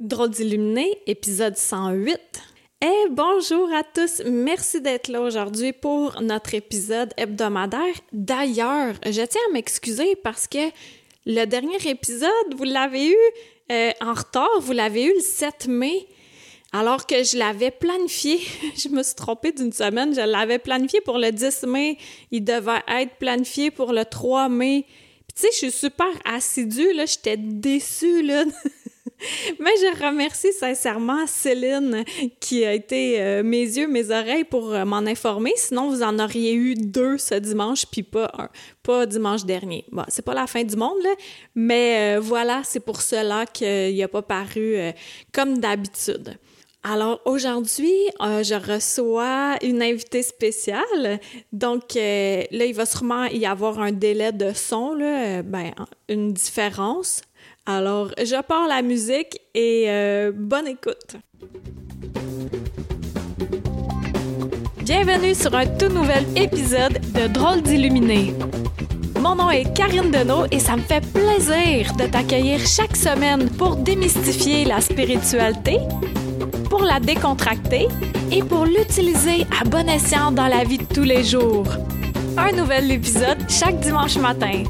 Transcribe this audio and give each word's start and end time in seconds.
Drôle 0.00 0.30
d'illuminé, 0.30 0.96
épisode 1.08 1.56
108. 1.56 2.20
Eh 2.82 3.08
bonjour 3.10 3.68
à 3.74 3.82
tous, 3.82 4.22
merci 4.24 4.80
d'être 4.80 5.08
là 5.08 5.20
aujourd'hui 5.20 5.72
pour 5.72 6.22
notre 6.22 6.54
épisode 6.54 7.12
hebdomadaire. 7.16 7.96
D'ailleurs, 8.12 8.94
je 9.04 9.26
tiens 9.26 9.40
à 9.48 9.52
m'excuser 9.52 10.14
parce 10.22 10.46
que 10.46 10.70
le 11.26 11.46
dernier 11.46 11.84
épisode, 11.84 12.30
vous 12.56 12.62
l'avez 12.62 13.08
eu 13.08 13.16
euh, 13.72 13.90
en 14.00 14.14
retard, 14.14 14.60
vous 14.60 14.70
l'avez 14.70 15.02
eu 15.02 15.14
le 15.14 15.20
7 15.20 15.66
mai, 15.66 16.06
alors 16.72 17.04
que 17.04 17.24
je 17.24 17.36
l'avais 17.36 17.72
planifié. 17.72 18.38
je 18.76 18.88
me 18.90 19.02
suis 19.02 19.16
trompée 19.16 19.50
d'une 19.50 19.72
semaine, 19.72 20.14
je 20.14 20.20
l'avais 20.20 20.60
planifié 20.60 21.00
pour 21.00 21.18
le 21.18 21.32
10 21.32 21.64
mai, 21.64 21.98
il 22.30 22.44
devait 22.44 22.84
être 22.86 23.16
planifié 23.16 23.72
pour 23.72 23.92
le 23.92 24.04
3 24.04 24.48
mai. 24.48 24.86
Puis 25.26 25.34
tu 25.34 25.42
sais, 25.42 25.48
je 25.50 25.56
suis 25.56 25.72
super 25.72 26.06
assidue, 26.24 26.92
là, 26.92 27.04
j'étais 27.04 27.36
déçue, 27.36 28.22
là. 28.22 28.44
Mais 29.58 29.70
je 29.80 30.04
remercie 30.04 30.52
sincèrement 30.52 31.26
Céline 31.26 32.04
qui 32.40 32.64
a 32.64 32.72
été 32.72 33.20
euh, 33.20 33.42
mes 33.42 33.62
yeux, 33.62 33.88
mes 33.88 34.10
oreilles 34.10 34.44
pour 34.44 34.72
euh, 34.72 34.84
m'en 34.84 34.98
informer. 34.98 35.52
Sinon, 35.56 35.90
vous 35.90 36.02
en 36.02 36.18
auriez 36.18 36.54
eu 36.54 36.74
deux 36.74 37.18
ce 37.18 37.34
dimanche, 37.34 37.86
puis 37.86 38.02
pas 38.02 38.30
un, 38.38 38.48
pas 38.82 39.06
dimanche 39.06 39.44
dernier. 39.44 39.84
Bon, 39.90 40.04
c'est 40.08 40.24
pas 40.24 40.34
la 40.34 40.46
fin 40.46 40.62
du 40.62 40.76
monde, 40.76 40.98
là, 41.02 41.10
mais 41.54 42.16
euh, 42.16 42.20
voilà, 42.20 42.62
c'est 42.64 42.80
pour 42.80 43.02
cela 43.02 43.46
qu'il 43.46 43.96
n'a 43.96 44.08
pas 44.08 44.22
paru 44.22 44.76
comme 45.32 45.58
d'habitude. 45.58 46.38
Alors 46.84 47.20
aujourd'hui, 47.24 47.92
je 48.20 48.54
reçois 48.54 49.56
une 49.62 49.82
invitée 49.82 50.22
spéciale. 50.22 51.20
Donc 51.52 51.94
là, 51.94 52.64
il 52.64 52.72
va 52.72 52.86
sûrement 52.86 53.24
y 53.24 53.44
avoir 53.46 53.80
un 53.80 53.92
délai 53.92 54.32
de 54.32 54.52
son, 54.54 54.94
là, 54.94 55.42
ben, 55.42 55.72
une 56.08 56.32
différence. 56.32 57.22
Alors, 57.66 58.10
je 58.18 58.40
pars 58.42 58.66
la 58.66 58.82
musique 58.82 59.40
et 59.54 59.84
euh, 59.88 60.32
bonne 60.34 60.66
écoute. 60.66 61.16
Bienvenue 64.82 65.34
sur 65.34 65.54
un 65.54 65.66
tout 65.66 65.88
nouvel 65.88 66.24
épisode 66.34 66.98
de 67.12 67.26
Drôle 67.26 67.60
d'illuminé. 67.60 68.32
Mon 69.20 69.34
nom 69.34 69.50
est 69.50 69.70
Karine 69.74 70.10
Deneau 70.10 70.46
et 70.50 70.58
ça 70.58 70.76
me 70.76 70.80
fait 70.80 71.04
plaisir 71.12 71.92
de 71.96 72.06
t'accueillir 72.06 72.60
chaque 72.66 72.96
semaine 72.96 73.50
pour 73.50 73.76
démystifier 73.76 74.64
la 74.64 74.80
spiritualité, 74.80 75.78
pour 76.70 76.82
la 76.82 77.00
décontracter 77.00 77.88
et 78.32 78.42
pour 78.42 78.64
l'utiliser 78.64 79.46
à 79.60 79.64
bon 79.64 79.86
escient 79.88 80.32
dans 80.32 80.46
la 80.46 80.64
vie 80.64 80.78
de 80.78 80.86
tous 80.86 81.02
les 81.02 81.22
jours. 81.22 81.66
Un 82.38 82.52
nouvel 82.52 82.90
épisode 82.90 83.38
chaque 83.48 83.80
dimanche 83.80 84.16
matin. 84.16 84.62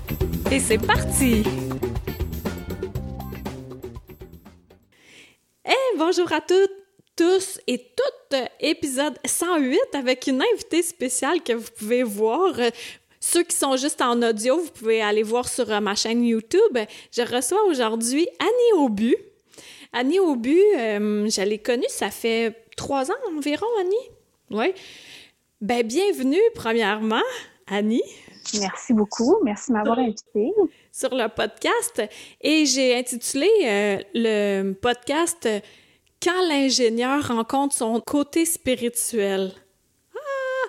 Et 0.50 0.58
c'est 0.58 0.78
parti! 0.78 1.44
Bonjour 5.98 6.32
à 6.32 6.41
toutes, 6.41 6.70
tous 7.16 7.60
et 7.66 7.78
toutes, 7.78 8.41
épisode 8.60 9.18
108 9.24 9.80
avec 9.94 10.28
une 10.28 10.41
invitée 10.54 10.82
spéciale 10.82 11.42
que 11.42 11.52
vous 11.52 11.70
pouvez 11.77 12.04
voir. 12.04 12.54
Ceux 13.18 13.42
qui 13.42 13.56
sont 13.56 13.77
juste 13.77 14.00
en 14.00 14.22
audio, 14.22 14.60
vous 14.60 14.70
pouvez 14.70 15.02
aller 15.02 15.24
voir 15.24 15.48
sur 15.48 15.69
euh, 15.72 15.80
ma 15.80 15.96
chaîne 15.96 16.22
YouTube. 16.22 16.78
Je 17.10 17.22
reçois 17.22 17.64
aujourd'hui 17.64 18.28
Annie 18.38 18.80
Aubu. 18.80 19.16
Annie 19.92 20.20
Aubu, 20.20 20.56
euh, 20.76 21.28
je 21.28 21.42
l'ai 21.42 21.58
connue, 21.58 21.88
ça 21.88 22.10
fait 22.10 22.54
trois 22.76 23.10
ans 23.10 23.36
environ, 23.36 23.66
Annie. 23.80 23.96
Oui. 24.52 24.72
Ben, 25.60 25.84
bienvenue, 25.84 26.38
premièrement, 26.54 27.24
Annie. 27.66 28.04
Merci 28.60 28.92
beaucoup. 28.92 29.38
Merci 29.42 29.72
de 29.72 29.76
m'avoir 29.76 29.98
invitée. 29.98 30.52
Sur 30.92 31.12
le 31.12 31.26
podcast. 31.28 32.02
Et 32.41 32.66
j'ai 32.66 32.96
intitulé 32.96 33.48
euh, 33.64 33.98
le 34.14 34.72
podcast 34.74 35.48
quand 36.22 36.48
l'ingénieur 36.48 37.28
rencontre 37.28 37.74
son 37.74 38.00
côté 38.00 38.44
spirituel. 38.44 39.52
Ah! 40.14 40.66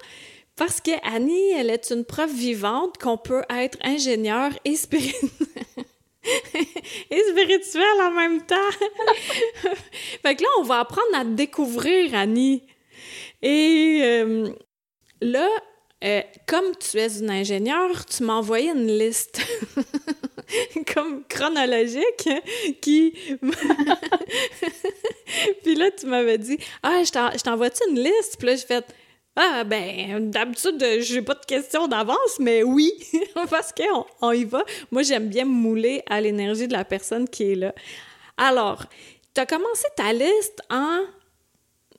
Parce 0.55 0.81
que 0.81 0.91
Annie, 1.03 1.51
elle 1.51 1.69
est 1.69 1.89
une 1.91 2.05
preuve 2.05 2.33
vivante 2.33 2.97
qu'on 2.97 3.17
peut 3.17 3.43
être 3.49 3.77
ingénieur 3.81 4.51
et 4.65 4.75
spirituel. 4.75 5.23
en 8.01 8.11
même 8.11 8.41
temps. 8.45 8.55
fait 10.21 10.35
que 10.35 10.43
là, 10.43 10.49
on 10.59 10.63
va 10.63 10.79
apprendre 10.79 11.15
à 11.15 11.23
découvrir 11.23 12.13
Annie. 12.15 12.63
Et 13.41 14.01
euh, 14.03 14.49
là, 15.21 15.47
euh, 16.03 16.21
comme 16.47 16.75
tu 16.77 16.97
es 16.97 17.19
une 17.19 17.29
ingénieure, 17.29 18.05
tu 18.05 18.23
m'as 18.23 18.35
envoyé 18.35 18.69
une 18.69 18.87
liste 18.87 19.41
comme 20.93 21.23
chronologique 21.27 22.29
qui 22.81 23.13
puis 25.63 25.75
là 25.75 25.91
tu 25.91 26.05
m'avais 26.07 26.37
dit 26.37 26.57
ah 26.83 27.01
je 27.03 27.41
t'envoie-tu 27.41 27.81
une 27.89 27.99
liste 27.99 28.37
puis 28.37 28.47
là 28.47 28.55
j'ai 28.55 28.65
fait 28.65 28.85
ah 29.35 29.63
ben 29.63 30.29
d'habitude 30.29 30.83
j'ai 30.99 31.21
pas 31.21 31.35
de 31.35 31.45
questions 31.45 31.87
d'avance 31.87 32.39
mais 32.39 32.63
oui 32.63 32.91
parce 33.49 33.71
qu'on 33.71 34.05
on 34.21 34.31
y 34.31 34.43
va. 34.43 34.63
Moi 34.91 35.03
j'aime 35.03 35.27
bien 35.27 35.45
me 35.45 35.51
mouler 35.51 36.03
à 36.09 36.19
l'énergie 36.19 36.67
de 36.67 36.73
la 36.73 36.85
personne 36.85 37.27
qui 37.27 37.51
est 37.51 37.55
là 37.55 37.73
alors 38.37 38.85
tu 39.33 39.41
as 39.41 39.45
commencé 39.45 39.85
ta 39.95 40.11
liste 40.13 40.61
en 40.69 41.01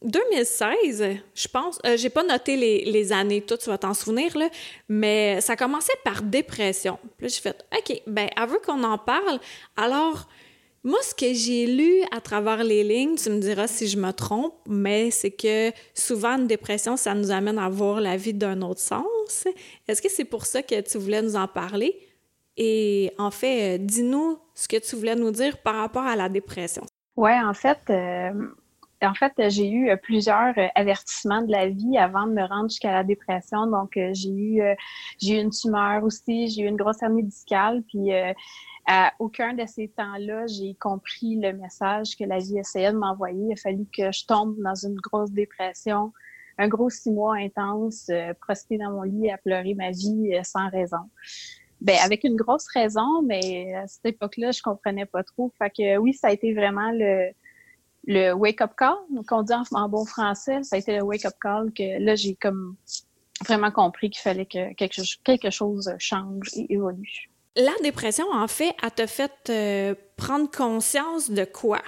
2016, 0.03 1.05
je 1.35 1.49
pense, 1.49 1.79
euh, 1.85 1.97
j'ai 1.97 2.09
pas 2.09 2.25
noté 2.25 2.57
les, 2.57 3.13
années 3.13 3.43
toutes, 3.43 3.61
tu 3.61 3.71
vas 3.71 3.79
t'en 3.79 3.95
souvenir, 3.95 4.37
là, 4.37 4.49
mais 4.89 5.41
ça 5.41 5.57
commençait 5.57 5.97
par 6.05 6.23
dépression. 6.23 6.99
Puis 7.19 7.27
là, 7.27 7.29
j'ai 7.29 7.41
fait, 7.41 7.65
OK, 7.77 8.03
ben, 8.07 8.29
elle 8.37 8.49
qu'on 8.65 8.83
en 8.83 8.97
parle. 8.97 9.39
Alors, 9.77 10.27
moi, 10.83 10.99
ce 11.03 11.15
que 11.15 11.35
j'ai 11.35 11.67
lu 11.67 12.03
à 12.11 12.23
travers 12.23 12.65
les 12.65 12.83
lignes, 12.83 13.17
tu 13.17 13.29
me 13.29 13.39
diras 13.39 13.67
si 13.67 13.87
je 13.87 13.99
me 13.99 14.13
trompe, 14.13 14.55
mais 14.67 15.11
c'est 15.11 15.31
que 15.31 15.71
souvent, 15.95 16.39
une 16.39 16.47
dépression, 16.47 16.97
ça 16.97 17.15
nous 17.15 17.31
amène 17.31 17.59
à 17.59 17.69
voir 17.69 18.01
la 18.01 18.17
vie 18.17 18.33
d'un 18.33 18.63
autre 18.63 18.81
sens. 18.81 19.47
Est-ce 19.87 20.01
que 20.01 20.09
c'est 20.11 20.25
pour 20.25 20.47
ça 20.47 20.63
que 20.63 20.81
tu 20.81 20.97
voulais 20.97 21.21
nous 21.21 21.37
en 21.37 21.47
parler? 21.47 21.95
Et 22.57 23.13
en 23.19 23.31
fait, 23.31 23.75
euh, 23.75 23.79
dis-nous 23.79 24.39
ce 24.55 24.69
que 24.69 24.77
tu 24.77 24.97
voulais 24.97 25.17
nous 25.17 25.31
dire 25.31 25.59
par 25.59 25.77
rapport 25.77 26.05
à 26.05 26.17
la 26.17 26.31
dépression. 26.31 26.83
Ouais, 27.17 27.39
en 27.39 27.55
fait, 27.55 27.79
euh, 27.91 28.33
en 29.03 29.15
fait, 29.15 29.33
j'ai 29.49 29.69
eu 29.69 29.91
euh, 29.91 29.97
plusieurs 29.97 30.57
euh, 30.59 30.67
avertissements 30.75 31.43
de 31.43 31.51
la 31.51 31.69
vie 31.69 31.97
avant 31.97 32.27
de 32.27 32.33
me 32.33 32.45
rendre 32.47 32.69
jusqu'à 32.69 32.93
la 32.93 33.05
dépression. 33.05 33.67
Donc, 33.67 33.97
euh, 33.97 34.11
j'ai 34.13 34.31
eu, 34.31 34.63
j'ai 35.21 35.39
eu 35.39 35.43
une 35.43 35.51
tumeur 35.51 36.05
aussi, 36.05 36.49
j'ai 36.49 36.63
eu 36.63 36.67
une 36.67 36.77
grosse 36.77 37.03
hernie 37.03 37.23
discale. 37.23 37.83
Puis, 37.89 38.11
à 38.87 39.13
aucun 39.19 39.55
de 39.55 39.65
ces 39.67 39.89
temps-là, 39.89 40.47
j'ai 40.47 40.75
compris 40.75 41.37
le 41.37 41.53
message 41.53 42.17
que 42.17 42.25
la 42.25 42.39
vie 42.39 42.59
essayait 42.59 42.93
de 42.93 42.99
m'envoyer. 42.99 43.47
Il 43.49 43.53
a 43.53 43.57
fallu 43.57 43.87
que 43.97 44.13
je 44.13 44.27
tombe 44.27 44.57
dans 44.63 44.75
une 44.75 44.97
grosse 44.97 45.31
dépression, 45.31 46.13
un 46.59 46.69
gros 46.69 46.91
six 46.91 47.11
mois 47.11 47.37
intense, 47.37 48.09
euh, 48.11 48.33
dans 48.71 48.91
mon 48.91 49.03
lit 49.03 49.31
à 49.31 49.39
pleurer 49.39 49.75
ma 49.75 49.91
vie 49.91 50.33
sans 50.43 50.69
raison. 50.71 51.11
Ben, 51.81 51.97
avec 52.05 52.25
une 52.25 52.37
grosse 52.37 52.67
raison, 52.75 53.23
mais 53.23 53.75
à 53.75 53.87
cette 53.87 54.05
époque-là, 54.05 54.51
je 54.51 54.61
comprenais 54.61 55.07
pas 55.07 55.23
trop. 55.23 55.51
Fait 55.57 55.71
que 55.71 55.97
oui, 55.97 56.13
ça 56.13 56.29
a 56.29 56.33
été 56.33 56.53
vraiment 56.53 56.91
le, 56.93 57.31
le 58.07 58.33
wake-up 58.33 58.73
call, 58.77 58.97
qu'on 59.29 59.43
dit 59.43 59.53
en, 59.53 59.89
bon 59.89 60.05
français, 60.05 60.63
ça 60.63 60.77
a 60.77 60.79
été 60.79 60.97
le 60.97 61.03
wake-up 61.03 61.35
call 61.41 61.73
que 61.73 62.03
là, 62.03 62.15
j'ai 62.15 62.35
comme 62.35 62.77
vraiment 63.47 63.71
compris 63.71 64.11
qu'il 64.11 64.23
fallait 64.23 64.47
que 64.47 64.75
quelque, 64.75 65.03
quelque, 65.23 65.51
chose 65.51 65.93
change 65.99 66.49
et 66.55 66.73
évolue. 66.73 67.31
La 67.57 67.73
dépression, 67.83 68.27
en 68.33 68.47
fait, 68.47 68.75
a 68.83 68.91
te 68.91 69.07
fait 69.07 69.33
euh, 69.51 69.95
prendre 70.17 70.51
conscience 70.51 71.31
de 71.31 71.45
quoi? 71.45 71.81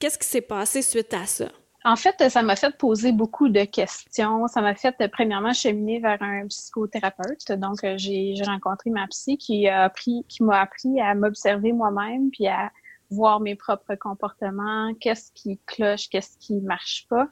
Qu'est-ce 0.00 0.18
qui 0.18 0.26
s'est 0.26 0.40
passé 0.40 0.82
suite 0.82 1.12
à 1.14 1.26
ça? 1.26 1.46
En 1.84 1.94
fait, 1.94 2.28
ça 2.30 2.42
m'a 2.42 2.56
fait 2.56 2.76
poser 2.76 3.12
beaucoup 3.12 3.48
de 3.48 3.64
questions. 3.64 4.48
Ça 4.48 4.60
m'a 4.60 4.74
fait, 4.74 4.94
euh, 5.00 5.08
premièrement, 5.10 5.52
cheminer 5.52 6.00
vers 6.00 6.20
un 6.20 6.46
psychothérapeute. 6.48 7.52
Donc, 7.52 7.84
euh, 7.84 7.94
j'ai 7.96 8.34
rencontré 8.44 8.90
ma 8.90 9.06
psy 9.06 9.38
qui 9.38 9.68
a 9.68 9.84
appris, 9.84 10.24
qui 10.28 10.42
m'a 10.42 10.60
appris 10.60 11.00
à 11.00 11.14
m'observer 11.14 11.72
moi-même 11.72 12.30
puis 12.30 12.48
à 12.48 12.72
voir 13.10 13.40
mes 13.40 13.54
propres 13.54 13.94
comportements, 13.94 14.92
qu'est-ce 15.00 15.32
qui 15.32 15.60
cloche, 15.66 16.08
qu'est-ce 16.08 16.36
qui 16.38 16.60
marche 16.60 17.06
pas. 17.08 17.28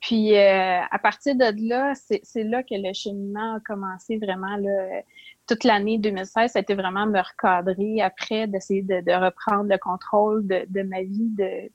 Puis 0.00 0.36
euh, 0.36 0.80
à 0.90 0.98
partir 0.98 1.36
de 1.36 1.68
là, 1.68 1.94
c'est 1.94 2.44
là 2.44 2.62
que 2.62 2.74
le 2.74 2.92
cheminement 2.92 3.56
a 3.56 3.60
commencé 3.60 4.18
vraiment 4.18 4.56
là, 4.56 5.02
toute 5.46 5.64
l'année 5.64 5.98
2016, 5.98 6.52
ça 6.52 6.58
a 6.58 6.62
été 6.62 6.74
vraiment 6.74 7.06
me 7.06 7.20
recadrer 7.20 8.00
après, 8.00 8.46
d'essayer 8.46 8.82
de, 8.82 9.00
de, 9.00 9.12
reprendre 9.12 9.70
le 9.70 9.78
contrôle 9.78 10.46
de, 10.46 10.64
de 10.68 10.82
ma 10.82 11.02
vie, 11.02 11.30
de, 11.30 11.70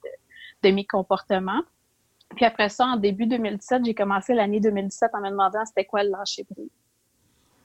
de, 0.64 0.72
mes 0.72 0.86
comportements. 0.86 1.62
Puis 2.36 2.44
après 2.44 2.70
ça, 2.70 2.86
en 2.86 2.98
début 2.98 3.28
2017, 3.28 3.86
j'ai 3.86 3.94
commencé 3.94 4.34
l'année 4.34 4.60
2017 4.60 5.12
en 5.14 5.22
me 5.22 5.30
demandant 5.30 5.64
c'était 5.66 5.86
quoi 5.86 6.04
le 6.04 6.10
lâcher 6.10 6.44
prise. 6.44 6.70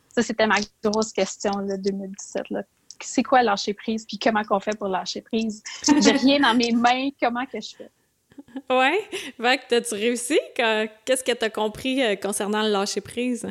Ça, 0.08 0.22
c'était 0.22 0.46
ma 0.46 0.56
grosse 0.84 1.12
question, 1.12 1.52
là, 1.58 1.76
2017. 1.76 2.50
Là 2.50 2.62
c'est 3.02 3.22
quoi 3.22 3.42
lâcher 3.42 3.74
prise, 3.74 4.06
puis 4.06 4.18
comment 4.18 4.44
qu'on 4.44 4.60
fait 4.60 4.76
pour 4.76 4.88
lâcher 4.88 5.20
prise. 5.20 5.62
J'ai 5.86 6.12
rien 6.12 6.40
dans 6.40 6.54
mes 6.54 6.72
mains, 6.72 7.10
comment 7.20 7.46
que 7.46 7.60
je 7.60 7.76
fais? 7.76 7.90
Ouais, 8.70 9.58
que 9.58 9.68
t'as-tu 9.68 9.94
réussi? 9.94 10.38
Qu'est-ce 10.56 11.24
que 11.24 11.32
tu 11.32 11.44
as 11.44 11.50
compris 11.50 12.02
euh, 12.02 12.16
concernant 12.16 12.62
le 12.62 12.70
lâcher 12.70 13.00
prise? 13.00 13.46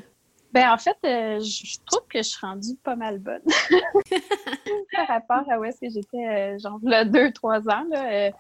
Ben 0.52 0.70
en 0.70 0.78
fait, 0.78 0.98
euh, 1.06 1.40
je 1.40 1.78
trouve 1.86 2.06
que 2.10 2.18
je 2.18 2.28
suis 2.28 2.46
rendue 2.46 2.76
pas 2.84 2.96
mal 2.96 3.20
bonne 3.20 3.42
par 4.92 5.08
rapport 5.08 5.50
à 5.50 5.58
où 5.58 5.64
est-ce 5.64 5.80
que 5.80 5.90
j'étais, 5.90 6.28
euh, 6.28 6.60
genre, 6.60 6.80
là, 6.84 7.06
deux, 7.06 7.32
trois 7.32 7.62
ans. 7.70 7.86
Là, 7.90 8.32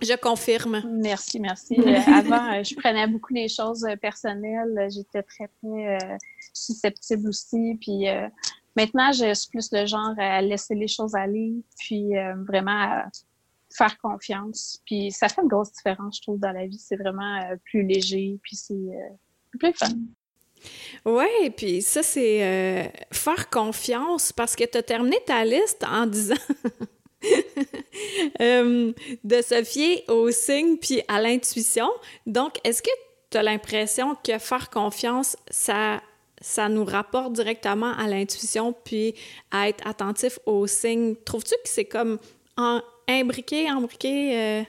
Je 0.00 0.16
confirme. 0.16 0.82
Merci, 0.86 1.38
merci. 1.38 1.76
Avant, 2.06 2.62
je 2.62 2.74
prenais 2.76 3.06
beaucoup 3.06 3.34
les 3.34 3.48
choses 3.48 3.86
personnelles. 4.00 4.88
J'étais 4.90 5.22
très, 5.22 5.48
très 5.62 5.98
susceptible 6.54 7.28
aussi. 7.28 7.76
Puis 7.78 8.06
maintenant, 8.76 9.12
je 9.12 9.34
suis 9.34 9.48
plus 9.50 9.70
le 9.72 9.86
genre 9.86 10.14
à 10.18 10.40
laisser 10.42 10.74
les 10.74 10.88
choses 10.88 11.14
aller, 11.14 11.54
puis 11.78 12.10
vraiment 12.46 12.82
à 12.82 13.06
faire 13.76 13.98
confiance. 13.98 14.80
Puis 14.84 15.12
ça 15.12 15.28
fait 15.28 15.42
une 15.42 15.48
grosse 15.48 15.72
différence, 15.72 16.16
je 16.16 16.22
trouve, 16.22 16.38
dans 16.38 16.52
la 16.52 16.66
vie. 16.66 16.78
C'est 16.78 16.96
vraiment 16.96 17.40
plus 17.64 17.84
léger, 17.84 18.38
puis 18.42 18.56
c'est 18.56 18.74
plus 19.58 19.72
fun. 19.74 19.88
Oui, 21.04 21.50
puis 21.56 21.80
ça, 21.82 22.02
c'est 22.02 22.92
faire 23.12 23.48
confiance 23.50 24.32
parce 24.32 24.56
que 24.56 24.64
tu 24.64 24.78
as 24.78 24.82
terminé 24.82 25.18
ta 25.26 25.44
liste 25.44 25.84
en 25.84 26.06
disant 26.06 26.34
Euh, 28.40 28.92
de 29.24 29.42
se 29.42 29.62
fier 29.64 30.04
aux 30.08 30.30
signes 30.30 30.78
puis 30.78 31.02
à 31.08 31.20
l'intuition. 31.20 31.88
Donc, 32.26 32.56
est-ce 32.64 32.82
que 32.82 32.90
tu 33.30 33.36
as 33.36 33.42
l'impression 33.42 34.16
que 34.24 34.38
faire 34.38 34.70
confiance, 34.70 35.36
ça, 35.50 36.00
ça 36.40 36.68
nous 36.68 36.84
rapporte 36.84 37.32
directement 37.32 37.92
à 37.92 38.06
l'intuition 38.06 38.72
puis 38.72 39.14
à 39.50 39.68
être 39.68 39.86
attentif 39.86 40.38
aux 40.46 40.66
signes? 40.66 41.16
Trouves-tu 41.24 41.54
que 41.62 41.68
c'est 41.68 41.84
comme 41.84 42.18
en, 42.56 42.80
imbriqué, 43.08 43.70
embriqué? 43.70 44.38
Euh? 44.38 44.64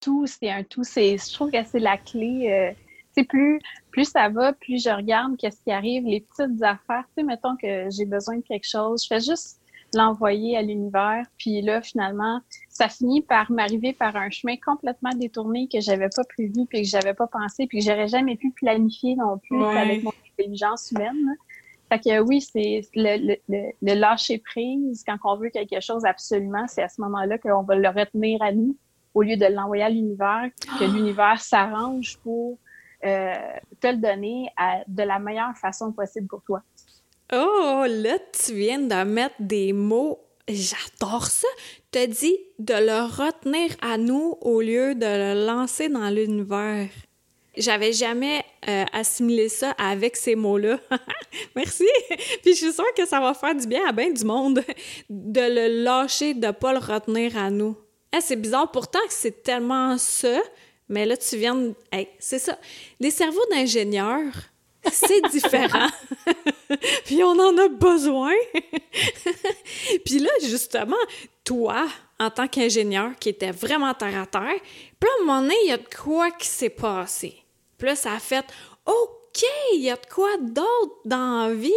Tout, 0.00 0.26
c'est 0.26 0.50
un 0.50 0.64
tout. 0.64 0.82
Je 0.84 1.32
trouve 1.32 1.50
que 1.50 1.64
c'est 1.64 1.78
la 1.78 1.96
clé. 1.96 2.50
Euh, 2.50 3.22
plus, 3.28 3.60
plus 3.90 4.06
ça 4.06 4.28
va, 4.28 4.52
plus 4.52 4.82
je 4.82 4.90
regarde 4.90 5.36
qu'est-ce 5.36 5.60
qui 5.62 5.70
arrive, 5.70 6.04
les 6.04 6.20
petites 6.20 6.62
affaires. 6.62 7.04
Mettons 7.16 7.56
que 7.56 7.88
j'ai 7.90 8.06
besoin 8.06 8.38
de 8.38 8.42
quelque 8.42 8.66
chose, 8.66 9.02
je 9.02 9.08
fais 9.08 9.20
juste 9.20 9.60
l'envoyer 9.94 10.56
à 10.56 10.62
l'univers. 10.62 11.26
Puis 11.38 11.60
là, 11.60 11.82
finalement, 11.82 12.40
ça 12.72 12.88
finit 12.88 13.20
par 13.20 13.52
m'arriver 13.52 13.92
par 13.92 14.16
un 14.16 14.30
chemin 14.30 14.54
complètement 14.56 15.10
détourné 15.14 15.68
que 15.70 15.80
j'avais 15.80 16.08
pas 16.08 16.24
prévu, 16.24 16.64
puis 16.66 16.82
que 16.82 16.88
j'avais 16.88 17.12
pas 17.12 17.26
pensé, 17.26 17.66
puis 17.66 17.78
que 17.78 17.84
j'aurais 17.84 18.08
jamais 18.08 18.36
pu 18.36 18.50
planifier 18.50 19.14
non 19.14 19.38
plus 19.38 19.62
avec 19.62 20.02
mon 20.02 20.12
intelligence 20.32 20.90
humaine. 20.90 21.36
Fait 21.90 21.98
que 21.98 22.20
oui, 22.20 22.40
c'est 22.40 22.80
le, 22.94 23.36
le, 23.48 23.94
lâcher 23.94 24.38
prise 24.38 25.04
quand 25.06 25.18
on 25.24 25.36
veut 25.36 25.50
quelque 25.50 25.80
chose 25.82 26.06
absolument, 26.06 26.66
c'est 26.66 26.82
à 26.82 26.88
ce 26.88 27.02
moment-là 27.02 27.36
qu'on 27.36 27.62
va 27.62 27.74
le 27.74 27.88
retenir 27.88 28.40
à 28.40 28.52
nous 28.52 28.74
au 29.12 29.20
lieu 29.20 29.36
de 29.36 29.44
l'envoyer 29.44 29.82
à 29.82 29.90
l'univers, 29.90 30.48
que 30.78 30.84
l'univers 30.96 31.42
s'arrange 31.42 32.16
pour 32.22 32.56
euh, 33.04 33.34
te 33.80 33.88
le 33.88 33.98
donner 33.98 34.48
de 34.88 35.02
la 35.02 35.18
meilleure 35.18 35.54
façon 35.58 35.92
possible 35.92 36.26
pour 36.26 36.42
toi. 36.44 36.62
Oh, 37.34 37.84
là, 37.86 38.18
tu 38.32 38.54
viens 38.54 38.78
de 38.78 39.04
mettre 39.04 39.34
des 39.40 39.74
mots. 39.74 40.20
J'adore 40.48 41.26
ça. 41.26 41.48
Tu 41.92 42.08
dit 42.08 42.36
de 42.58 42.74
le 42.74 43.04
retenir 43.04 43.76
à 43.80 43.96
nous 43.96 44.36
au 44.40 44.60
lieu 44.60 44.94
de 44.94 45.06
le 45.06 45.46
lancer 45.46 45.88
dans 45.88 46.10
l'univers. 46.10 46.88
J'avais 47.56 47.92
jamais 47.92 48.42
euh, 48.68 48.84
assimilé 48.92 49.48
ça 49.48 49.72
avec 49.72 50.16
ces 50.16 50.34
mots-là. 50.34 50.80
Merci. 51.56 51.86
Puis 52.42 52.54
je 52.54 52.64
suis 52.64 52.72
sûre 52.72 52.94
que 52.96 53.06
ça 53.06 53.20
va 53.20 53.34
faire 53.34 53.54
du 53.54 53.66
bien 53.66 53.86
à 53.86 53.92
bien 53.92 54.10
du 54.10 54.24
monde 54.24 54.62
de 55.10 55.40
le 55.40 55.84
lâcher, 55.84 56.34
de 56.34 56.50
pas 56.50 56.72
le 56.72 56.78
retenir 56.78 57.36
à 57.36 57.50
nous. 57.50 57.76
Eh, 58.16 58.20
c'est 58.20 58.36
bizarre 58.36 58.70
pourtant 58.70 59.00
que 59.06 59.12
c'est 59.12 59.42
tellement 59.42 59.96
ça, 59.98 60.40
mais 60.88 61.06
là 61.06 61.16
tu 61.16 61.36
viens 61.36 61.54
de... 61.54 61.74
c'est 62.18 62.38
ça. 62.38 62.58
Les 63.00 63.10
cerveaux 63.10 63.46
d'ingénieurs, 63.50 64.51
c'est 64.90 65.20
différent. 65.30 65.88
puis 67.04 67.22
on 67.22 67.38
en 67.38 67.56
a 67.58 67.68
besoin. 67.68 68.34
puis 70.04 70.18
là, 70.18 70.30
justement, 70.42 70.96
toi, 71.44 71.86
en 72.18 72.30
tant 72.30 72.48
qu'ingénieur 72.48 73.12
qui 73.18 73.28
était 73.28 73.50
vraiment 73.50 73.94
terre 73.94 74.20
à 74.20 74.26
terre, 74.26 74.60
puis 74.98 75.08
à 75.08 75.22
un 75.22 75.24
moment 75.24 75.42
donné, 75.42 75.54
il 75.64 75.68
y 75.68 75.72
a 75.72 75.78
de 75.78 75.88
quoi 75.94 76.30
qui 76.30 76.48
s'est 76.48 76.70
passé. 76.70 77.42
Puis 77.78 77.88
là, 77.88 77.96
ça 77.96 78.12
a 78.12 78.18
fait 78.18 78.44
OK, 78.86 79.44
il 79.74 79.82
y 79.82 79.90
a 79.90 79.96
de 79.96 80.06
quoi 80.06 80.36
d'autre 80.38 80.96
dans 81.04 81.48
la 81.48 81.54
vie 81.54 81.70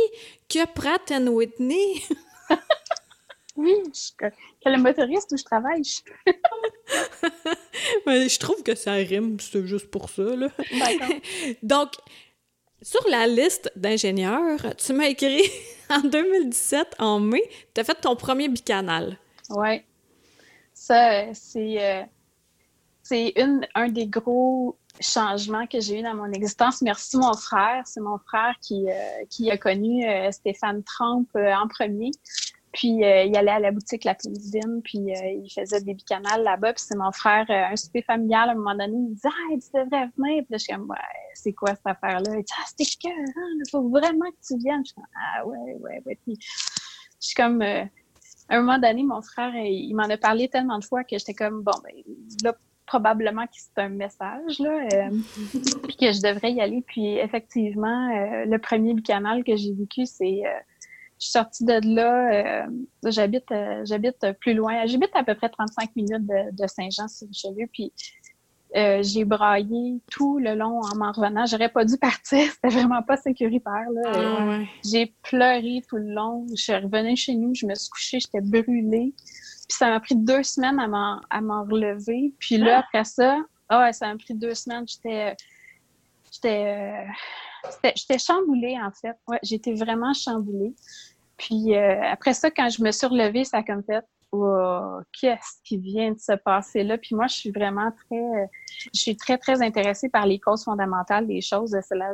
que 0.49 0.65
Pratt 0.67 1.11
Whitney. 1.27 2.01
oui, 3.55 3.75
que 4.17 4.69
le 4.69 4.77
motoriste 4.77 5.31
où 5.31 5.37
je 5.37 5.43
travaille. 5.43 5.83
Mais 8.05 8.29
je 8.29 8.39
trouve 8.39 8.61
que 8.63 8.75
ça 8.75 8.93
rime, 8.93 9.37
c'est 9.39 9.65
juste 9.65 9.89
pour 9.89 10.09
ça. 10.09 10.23
Là. 10.23 10.49
Donc, 11.63 11.93
sur 12.85 13.01
la 13.09 13.25
liste 13.25 13.71
d'ingénieurs, 13.75 14.59
tu 14.77 14.93
m'as 14.93 15.07
écrit 15.07 15.41
en 15.89 16.01
2017, 16.01 16.97
en 16.99 17.19
mai, 17.19 17.41
tu 17.73 17.81
as 17.81 17.83
fait 17.83 17.95
ton 17.95 18.15
premier 18.15 18.47
bicanal. 18.47 19.17
Oui. 19.49 19.81
Ça, 20.71 21.33
c'est 21.33 22.05
euh, 23.11 23.63
un 23.73 23.89
des 23.89 24.05
gros 24.05 24.77
changements 24.99 25.65
que 25.65 25.79
j'ai 25.79 25.99
eu 25.99 26.03
dans 26.03 26.13
mon 26.13 26.31
existence. 26.31 26.83
Merci 26.83 27.17
mon 27.17 27.33
frère. 27.33 27.81
C'est 27.87 28.01
mon 28.01 28.19
frère 28.19 28.53
qui, 28.61 28.85
euh, 28.87 29.25
qui 29.31 29.49
a 29.49 29.57
connu 29.57 30.07
euh, 30.07 30.31
Stéphane 30.31 30.83
Trump 30.83 31.27
en 31.33 31.67
premier. 31.67 32.11
Puis 32.75 33.05
euh, 33.05 33.23
il 33.23 33.35
allait 33.37 33.51
à 33.51 33.59
la 33.59 33.71
boutique 33.71 34.03
La 34.03 34.15
Pénisine, 34.15 34.81
puis 34.83 34.99
euh, 34.99 35.41
il 35.45 35.49
faisait 35.49 35.79
des 35.79 35.93
bicanales 35.93 36.43
là-bas. 36.43 36.73
Puis 36.73 36.83
c'est 36.85 36.97
mon 36.97 37.11
frère, 37.13 37.45
euh, 37.49 37.71
un 37.71 37.75
souper 37.77 38.01
familial, 38.01 38.49
à 38.49 38.51
un 38.51 38.55
moment 38.55 38.75
donné, 38.75 38.93
il 38.93 39.09
me 39.11 39.15
dit 39.15 39.21
Ah, 39.23 39.29
tu 39.51 39.69
devrais 39.73 40.09
venir. 40.17 40.43
Puis 40.43 40.47
là, 40.49 40.57
je 40.57 40.57
suis 40.57 40.73
comme 40.73 40.89
Ouais, 40.89 40.97
c'est 41.33 41.53
quoi 41.53 41.69
cette 41.69 41.87
affaire-là? 41.87 42.35
Il 42.35 42.43
dit 42.43 42.53
Ah, 42.59 42.63
c'était 42.67 42.83
que 42.83 43.13
il 43.13 43.69
faut 43.71 43.87
vraiment 43.87 44.29
que 44.29 44.45
tu 44.45 44.57
viennes. 44.57 44.83
Je 44.83 44.91
suis 44.91 44.95
comme 44.95 45.05
Ah 45.15 45.47
ouais, 45.47 45.77
ouais, 45.79 46.01
ouais. 46.05 46.19
Puis 46.25 46.37
je 46.37 47.27
suis 47.27 47.35
comme 47.35 47.61
à 47.61 47.87
un 48.49 48.59
moment 48.59 48.77
donné, 48.77 49.03
mon 49.03 49.21
frère, 49.21 49.55
il 49.55 49.93
m'en 49.95 50.03
a 50.03 50.17
parlé 50.17 50.49
tellement 50.49 50.77
de 50.77 50.83
fois 50.83 51.05
que 51.05 51.17
j'étais 51.17 51.33
comme 51.33 51.61
Bon, 51.61 51.71
ben 51.81 51.93
là, 52.43 52.53
probablement 52.85 53.45
que 53.45 53.53
c'est 53.53 53.81
un 53.81 53.89
message, 53.89 54.59
là, 54.59 54.85
puis 55.87 55.95
que 55.95 56.11
je 56.11 56.21
devrais 56.21 56.51
y 56.51 56.59
aller. 56.59 56.83
Puis 56.85 57.15
effectivement, 57.19 58.09
le 58.45 58.57
premier 58.57 58.93
bicanal 58.93 59.45
que 59.45 59.55
j'ai 59.55 59.71
vécu, 59.71 60.05
c'est 60.05 60.43
je 61.19 61.25
suis 61.25 61.31
sortie 61.31 61.63
de 61.63 61.79
là. 61.95 62.65
Euh, 62.65 62.67
j'habite, 63.05 63.49
euh, 63.51 63.83
j'habite 63.85 64.25
plus 64.41 64.53
loin. 64.53 64.85
J'habite 64.85 65.11
à 65.13 65.23
peu 65.23 65.35
près 65.35 65.49
35 65.49 65.95
minutes 65.95 66.25
de, 66.25 66.67
Saint-Jean-sur-Richelieu. 66.67 67.67
Puis 67.71 67.93
euh, 68.75 69.01
j'ai 69.01 69.23
braillé 69.23 70.01
tout 70.11 70.39
le 70.39 70.55
long 70.55 70.81
en 70.81 70.95
m'en 70.97 71.13
revenant. 71.13 71.45
J'aurais 71.45 71.69
pas 71.69 71.85
dû 71.85 71.97
partir. 71.97 72.51
C'était 72.51 72.75
vraiment 72.75 73.01
pas 73.01 73.15
sécuritaire. 73.15 73.89
Là. 73.91 74.11
Ah, 74.13 74.59
j'ai 74.83 75.13
pleuré 75.23 75.81
tout 75.87 75.97
le 75.97 76.13
long. 76.13 76.45
Je 76.49 76.61
suis 76.61 76.75
revenue 76.75 77.15
chez 77.15 77.35
nous. 77.35 77.55
Je 77.55 77.65
me 77.65 77.75
suis 77.75 77.89
couchée. 77.89 78.19
J'étais 78.19 78.41
brûlée. 78.41 79.13
Puis 79.15 79.77
ça 79.77 79.89
m'a 79.89 79.99
pris 80.01 80.15
deux 80.15 80.43
semaines 80.43 80.79
à 80.79 80.87
m'en, 80.87 81.21
à 81.29 81.39
m'en 81.39 81.63
relever. 81.63 82.33
Puis 82.39 82.57
là, 82.57 82.79
après 82.79 83.05
ça, 83.05 83.39
ah 83.69 83.91
ça 83.93 84.11
m'a 84.11 84.17
pris 84.17 84.33
deux 84.33 84.53
semaines. 84.53 84.85
J'étais, 84.85 85.35
j'étais 86.31 87.05
J'étais 87.95 88.19
chamboulée, 88.19 88.77
en 88.81 88.91
fait. 88.91 89.15
Ouais, 89.27 89.39
j'étais 89.43 89.73
vraiment 89.73 90.13
chamboulée. 90.13 90.73
Puis 91.37 91.75
euh, 91.75 92.01
après 92.03 92.33
ça, 92.33 92.49
quand 92.49 92.69
je 92.69 92.81
me 92.83 92.91
suis 92.91 93.07
relevée, 93.07 93.43
ça 93.43 93.57
a 93.57 93.63
comme 93.63 93.83
fait 93.83 94.03
oh, 94.31 94.99
qu'est-ce 95.19 95.61
qui 95.63 95.77
vient 95.77 96.11
de 96.11 96.19
se 96.19 96.33
passer 96.33 96.83
là? 96.83 96.97
Puis 96.97 97.15
moi, 97.15 97.27
je 97.27 97.35
suis 97.35 97.51
vraiment 97.51 97.91
très, 97.91 98.49
je 98.93 98.99
suis 98.99 99.17
très, 99.17 99.37
très 99.37 99.61
intéressée 99.61 100.09
par 100.09 100.25
les 100.25 100.39
causes 100.39 100.63
fondamentales 100.63 101.27
des 101.27 101.41
choses. 101.41 101.75
C'est 101.81 101.97
là 101.97 102.11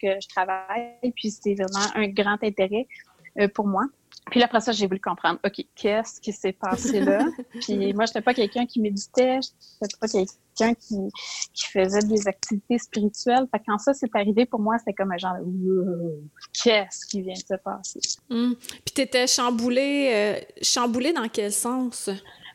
que 0.00 0.20
je 0.20 0.28
travaille, 0.28 1.12
puis 1.14 1.30
c'est 1.30 1.54
vraiment 1.54 1.86
un 1.94 2.08
grand 2.08 2.42
intérêt 2.42 2.86
euh, 3.38 3.48
pour 3.48 3.66
moi. 3.66 3.84
Puis 4.30 4.42
après 4.42 4.60
ça, 4.60 4.72
j'ai 4.72 4.86
voulu 4.86 5.00
comprendre, 5.00 5.38
OK, 5.44 5.64
qu'est-ce 5.74 6.20
qui 6.20 6.32
s'est 6.32 6.52
passé 6.52 7.00
là? 7.00 7.24
puis 7.60 7.92
moi, 7.94 8.04
je 8.06 8.10
n'étais 8.10 8.20
pas 8.20 8.34
quelqu'un 8.34 8.66
qui 8.66 8.80
méditait, 8.80 9.40
je 9.42 9.48
n'étais 9.82 9.96
pas 10.00 10.08
quelqu'un 10.08 10.74
qui, 10.74 10.96
qui 11.54 11.66
faisait 11.66 12.06
des 12.06 12.28
activités 12.28 12.78
spirituelles. 12.78 13.46
Fait 13.50 13.62
quand 13.66 13.78
ça 13.78 13.94
s'est 13.94 14.10
arrivé, 14.14 14.46
pour 14.46 14.60
moi, 14.60 14.78
c'était 14.78 14.92
comme 14.92 15.12
un 15.12 15.18
genre, 15.18 15.36
qu'est-ce 16.62 17.06
qui 17.06 17.22
vient 17.22 17.34
de 17.34 17.38
se 17.38 17.62
passer? 17.62 18.00
Hum. 18.30 18.54
Puis 18.84 18.94
tu 18.94 19.00
étais 19.02 19.26
chamboulée, 19.26 20.10
euh, 20.12 20.40
chamboulée 20.62 21.12
dans 21.12 21.28
quel 21.28 21.52
sens? 21.52 22.10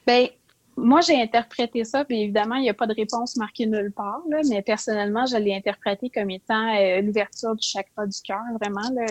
Ben 0.05 0.27
moi, 0.75 1.01
j'ai 1.01 1.21
interprété 1.21 1.83
ça, 1.83 2.03
puis 2.03 2.21
évidemment, 2.21 2.55
il 2.55 2.63
n'y 2.63 2.69
a 2.69 2.73
pas 2.73 2.87
de 2.87 2.95
réponse 2.95 3.35
marquée 3.35 3.67
nulle 3.67 3.91
part, 3.91 4.21
là, 4.29 4.39
mais 4.49 4.61
personnellement, 4.61 5.25
je 5.25 5.37
l'ai 5.37 5.55
interprété 5.55 6.09
comme 6.09 6.31
étant 6.31 6.75
euh, 6.75 7.01
l'ouverture 7.01 7.55
du 7.55 7.67
chakra 7.67 8.07
du 8.07 8.19
cœur, 8.23 8.41
vraiment, 8.59 8.89
là, 8.93 9.05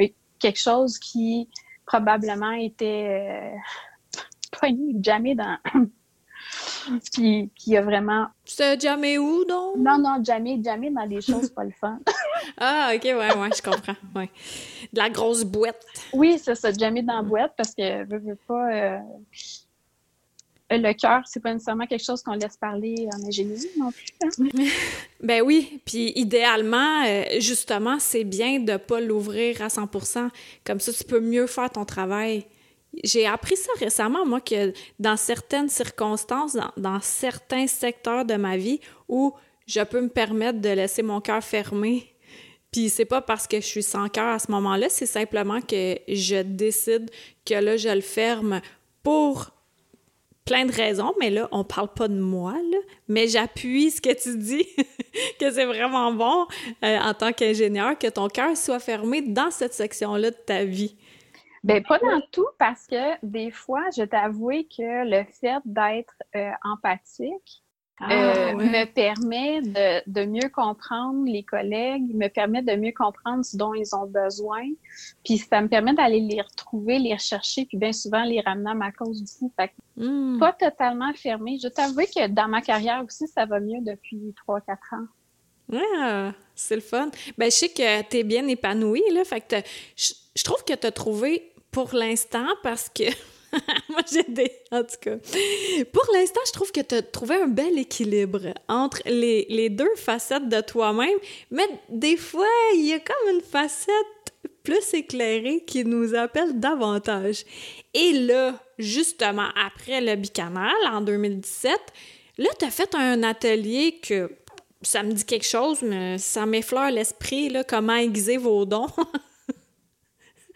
euh, 0.00 0.08
quelque 0.38 0.58
chose 0.58 0.98
qui 0.98 1.48
probablement 1.86 2.52
était 2.52 3.54
euh, 3.54 4.20
pogné, 4.60 4.94
jamais 5.02 5.34
dans. 5.34 5.56
qui, 7.12 7.50
qui 7.54 7.76
a 7.76 7.82
vraiment. 7.82 8.28
C'est 8.44 8.80
jamais 8.80 9.18
où, 9.18 9.44
donc? 9.44 9.76
Non, 9.76 9.98
non, 9.98 10.22
jamais, 10.22 10.60
jamais 10.62 10.90
dans 10.90 11.06
des 11.06 11.20
choses 11.20 11.50
pas 11.50 11.64
le 11.64 11.72
fun. 11.72 11.98
ah, 12.58 12.92
ok, 12.94 13.04
ouais, 13.04 13.14
ouais, 13.14 13.50
je 13.56 13.62
comprends. 13.62 13.96
Ouais. 14.14 14.30
De 14.92 14.98
la 14.98 15.10
grosse 15.10 15.44
boîte. 15.44 15.84
Oui, 16.12 16.38
c'est 16.42 16.54
ça, 16.54 16.72
jamais 16.72 17.02
dans 17.02 17.16
la 17.16 17.22
boîte 17.22 17.54
parce 17.56 17.74
que 17.74 17.82
je 17.82 18.16
veux 18.16 18.38
pas. 18.46 18.72
Euh, 18.72 18.98
le 20.70 20.92
cœur, 20.94 21.22
c'est 21.26 21.40
pas 21.40 21.52
nécessairement 21.52 21.86
quelque 21.86 22.04
chose 22.04 22.22
qu'on 22.22 22.32
laisse 22.32 22.56
parler 22.56 23.08
en 23.14 23.26
ingénierie 23.26 23.70
non 23.78 23.92
plus. 23.92 24.06
Hein? 24.22 24.68
ben 25.22 25.42
oui, 25.42 25.80
puis 25.84 26.12
idéalement, 26.16 27.04
euh, 27.06 27.24
justement, 27.38 27.98
c'est 28.00 28.24
bien 28.24 28.58
de 28.60 28.76
pas 28.76 29.00
l'ouvrir 29.00 29.62
à 29.62 29.68
100% 29.68 30.28
Comme 30.64 30.80
ça, 30.80 30.92
tu 30.92 31.04
peux 31.04 31.20
mieux 31.20 31.46
faire 31.46 31.70
ton 31.70 31.84
travail. 31.84 32.46
j'ai 33.04 33.26
appris 33.26 33.56
ça 33.56 33.70
récemment, 33.78 34.26
moi, 34.26 34.40
que 34.40 34.72
dans 34.98 35.16
certaines 35.16 35.68
circonstances, 35.68 36.56
dans, 36.76 37.00
certains 37.00 37.66
secteurs 37.66 38.24
de 38.24 38.34
ma 38.34 38.56
vie 38.56 38.80
où 39.08 39.34
je 39.66 39.80
peux 39.80 40.00
me 40.00 40.08
permettre 40.08 40.60
de 40.60 40.68
laisser 40.68 41.02
mon 41.02 41.20
cœur 41.20 41.42
fermé, 41.42 42.12
puis 42.72 42.88
c'est 42.88 43.04
pas 43.04 43.22
parce 43.22 43.46
que 43.46 43.60
je 43.60 43.66
suis 43.66 43.82
sans 43.82 44.08
cœur 44.08 44.28
à 44.28 44.38
ce 44.38 44.50
moment-là, 44.50 44.88
c'est 44.88 45.06
simplement 45.06 45.60
que 45.60 45.96
je 46.08 46.42
décide 46.42 47.10
que 47.44 47.54
là, 47.54 47.76
je 47.76 47.88
le 47.88 48.00
ferme 48.00 48.60
pour 49.02 49.55
plein 50.46 50.64
de 50.64 50.72
raisons, 50.72 51.12
mais 51.20 51.28
là, 51.28 51.48
on 51.50 51.64
parle 51.64 51.88
pas 51.88 52.08
de 52.08 52.18
moi, 52.18 52.54
mais 53.08 53.26
j'appuie 53.26 53.90
ce 53.90 54.00
que 54.00 54.14
tu 54.14 54.38
dis, 54.38 54.66
que 55.40 55.50
c'est 55.50 55.66
vraiment 55.66 56.12
bon 56.12 56.46
euh, 56.84 56.98
en 56.98 57.12
tant 57.12 57.32
qu'ingénieur, 57.32 57.98
que 57.98 58.06
ton 58.06 58.28
cœur 58.28 58.56
soit 58.56 58.78
fermé 58.78 59.20
dans 59.20 59.50
cette 59.50 59.74
section-là 59.74 60.30
de 60.30 60.36
ta 60.36 60.64
vie. 60.64 60.96
Bien, 61.64 61.82
pas 61.82 61.98
dans 61.98 62.20
tout, 62.30 62.46
parce 62.58 62.86
que 62.86 63.16
des 63.24 63.50
fois, 63.50 63.82
je 63.96 64.04
t'avoue 64.04 64.62
que 64.64 65.04
le 65.04 65.24
fait 65.24 65.58
d'être 65.64 66.14
euh, 66.36 66.52
empathique, 66.62 67.64
ah, 67.98 68.12
euh, 68.12 68.54
me 68.54 68.84
permet 68.84 69.62
de, 69.62 70.02
de, 70.06 70.26
mieux 70.26 70.50
comprendre 70.50 71.24
les 71.24 71.42
collègues, 71.42 72.14
me 72.14 72.28
permet 72.28 72.60
de 72.60 72.76
mieux 72.76 72.92
comprendre 72.92 73.42
ce 73.42 73.56
dont 73.56 73.72
ils 73.72 73.94
ont 73.94 74.06
besoin, 74.06 74.64
puis 75.24 75.38
ça 75.38 75.62
me 75.62 75.68
permet 75.68 75.94
d'aller 75.94 76.20
les 76.20 76.42
retrouver, 76.42 76.98
les 76.98 77.14
rechercher, 77.14 77.64
puis 77.64 77.78
bien 77.78 77.92
souvent 77.92 78.22
les 78.24 78.42
ramener 78.42 78.70
à 78.70 78.74
ma 78.74 78.92
cause 78.92 79.22
aussi. 79.22 79.50
Fait 79.58 79.72
hmm. 79.96 80.38
pas 80.38 80.52
totalement 80.52 81.12
fermé. 81.14 81.58
Je 81.62 81.68
t'avoue 81.68 82.02
que 82.02 82.28
dans 82.28 82.48
ma 82.48 82.60
carrière 82.60 83.02
aussi, 83.02 83.26
ça 83.28 83.46
va 83.46 83.60
mieux 83.60 83.80
depuis 83.80 84.34
3-4 84.46 84.60
ans. 84.92 85.06
Ouais, 85.72 86.32
c'est 86.54 86.76
le 86.76 86.82
fun. 86.82 87.10
Ben, 87.38 87.46
je 87.46 87.56
sais 87.56 87.68
que 87.70 88.02
tu 88.02 88.18
es 88.18 88.24
bien 88.24 88.46
épanouie, 88.46 89.02
là. 89.12 89.24
Fait 89.24 89.40
que 89.40 89.56
je 89.96 90.44
trouve 90.44 90.62
que 90.64 90.74
tu 90.74 90.86
as 90.86 90.92
trouvé 90.92 91.50
pour 91.70 91.94
l'instant 91.94 92.46
parce 92.62 92.88
que 92.88 93.04
Moi, 93.88 94.00
j'ai 94.10 94.22
des. 94.24 94.50
En 94.70 94.82
tout 94.82 94.96
cas. 95.00 95.16
Pour 95.92 96.06
l'instant, 96.12 96.40
je 96.46 96.52
trouve 96.52 96.72
que 96.72 96.80
tu 96.80 96.94
as 96.94 97.02
trouvé 97.02 97.36
un 97.36 97.48
bel 97.48 97.78
équilibre 97.78 98.54
entre 98.68 99.02
les, 99.06 99.68
deux 99.70 99.94
facettes 99.96 100.48
de 100.48 100.60
toi-même, 100.60 101.18
mais 101.50 101.68
des 101.88 102.16
fois, 102.16 102.46
il 102.74 102.86
y 102.86 102.92
a 102.92 103.00
comme 103.00 103.34
une 103.34 103.42
facette 103.42 103.90
plus 104.62 104.94
éclairée 104.94 105.62
qui 105.66 105.84
nous 105.84 106.14
appelle 106.14 106.58
davantage. 106.58 107.44
Et 107.94 108.12
là, 108.12 108.58
justement, 108.78 109.48
après 109.54 110.00
le 110.00 110.16
bicanal, 110.16 110.74
en 110.90 111.00
2017, 111.00 111.72
là, 112.38 112.48
tu 112.58 112.64
as 112.64 112.70
fait 112.70 112.94
un 112.94 113.22
atelier 113.22 113.98
que 114.02 114.30
ça 114.82 115.02
me 115.02 115.12
dit 115.12 115.24
quelque 115.24 115.46
chose, 115.46 115.82
mais 115.82 116.18
ça 116.18 116.46
m'effleure 116.46 116.90
l'esprit, 116.90 117.48
là, 117.48 117.64
comment 117.64 117.96
aiguiser 117.96 118.36
vos 118.36 118.64
dons. 118.64 118.88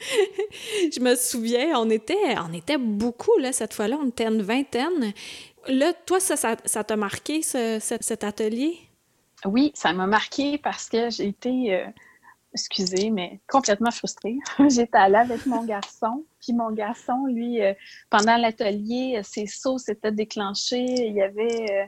je 0.93 1.01
me 1.01 1.15
souviens, 1.15 1.79
on 1.79 1.91
était, 1.91 2.39
on 2.39 2.53
était 2.53 2.79
beaucoup, 2.79 3.37
là, 3.39 3.53
cette 3.53 3.75
fois-là, 3.75 3.99
on 4.01 4.09
était 4.09 4.27
une 4.27 4.43
vingtaine. 4.43 5.13
Là, 5.69 5.93
toi, 6.07 6.21
ça, 6.21 6.37
ça, 6.37 6.85
t'a 6.85 6.97
marqué, 6.97 7.43
cet 7.43 8.25
atelier? 8.25 8.79
Oui, 9.45 9.73
ça 9.75 9.93
m'a 9.93 10.07
marqué 10.07 10.59
parce 10.59 10.89
que 10.89 11.11
j'ai 11.11 11.29
été, 11.29 11.75
euh, 11.75 11.87
excusez, 12.55 13.11
mais 13.11 13.41
complètement 13.47 13.91
frustrée. 13.91 14.39
J'étais 14.69 14.99
allée 14.99 15.17
avec 15.17 15.45
mon 15.47 15.65
garçon, 15.65 16.25
puis 16.41 16.55
mon 16.55 16.71
garçon, 16.71 17.27
lui, 17.27 17.63
euh, 17.63 17.75
pendant 18.09 18.37
l'atelier, 18.37 19.21
ses 19.23 19.47
sauts 19.47 19.79
s'étaient 19.79 20.13
déclenchés, 20.13 21.09
il 21.09 21.21
avait, 21.23 21.71
euh, 21.71 21.87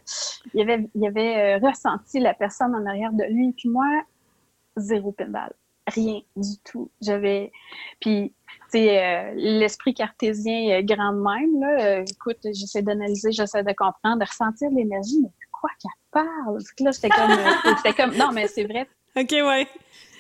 il 0.55 0.63
avait, 0.63 0.89
il 0.95 1.07
avait 1.07 1.57
ressenti 1.57 2.21
la 2.21 2.35
personne 2.35 2.75
en 2.75 2.87
arrière 2.87 3.13
de 3.13 3.25
lui, 3.25 3.53
puis 3.53 3.69
moi, 3.71 3.87
zéro 4.77 5.13
pédale 5.13 5.55
rien 5.87 6.21
du 6.37 6.59
tout. 6.65 6.91
J'avais. 7.01 7.53
Puis, 8.01 8.35
tu 8.73 8.79
sais, 8.79 9.03
euh, 9.03 9.33
l'esprit 9.35 9.95
cartésien 9.95 10.77
est 10.77 10.85
grand 10.85 11.13
de 11.13 11.21
même, 11.21 11.61
là. 11.61 11.85
Euh, 11.85 12.05
écoute, 12.11 12.39
j'essaie 12.45 12.83
d'analyser, 12.83 13.33
j'essaie 13.33 13.63
de 13.63 13.73
comprendre, 13.73 14.19
de 14.19 14.27
ressentir 14.27 14.71
l'énergie, 14.71 15.21
mais 15.23 15.31
quoi 15.53 15.71
qu'elle 15.81 15.91
parle? 16.11 16.59
Là, 16.81 16.91
j'étais 16.91 17.09
comme, 17.09 17.31
euh, 17.31 17.93
comme. 17.97 18.17
Non, 18.17 18.33
mais 18.33 18.49
c'est 18.49 18.65
vrai. 18.65 18.89
OK, 19.17 19.31
ouais 19.31 19.67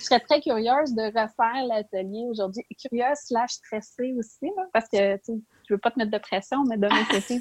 je 0.03 0.07
serais 0.09 0.21
très 0.21 0.41
curieuse 0.41 0.95
de 0.95 1.05
refaire 1.05 1.65
l'atelier 1.67 2.27
aujourd'hui. 2.29 2.65
Curieuse 2.81 3.19
slash 3.19 3.53
stressée 3.53 4.13
aussi, 4.19 4.51
parce 4.73 4.89
que 4.89 5.17
tu 5.19 5.41
je 5.69 5.75
veux 5.75 5.79
pas 5.79 5.91
te 5.91 5.99
mettre 5.99 6.11
de 6.11 6.19
pression, 6.19 6.65
mais 6.65 6.77
de 6.77 6.89
mon 6.89 7.05
côté, 7.05 7.41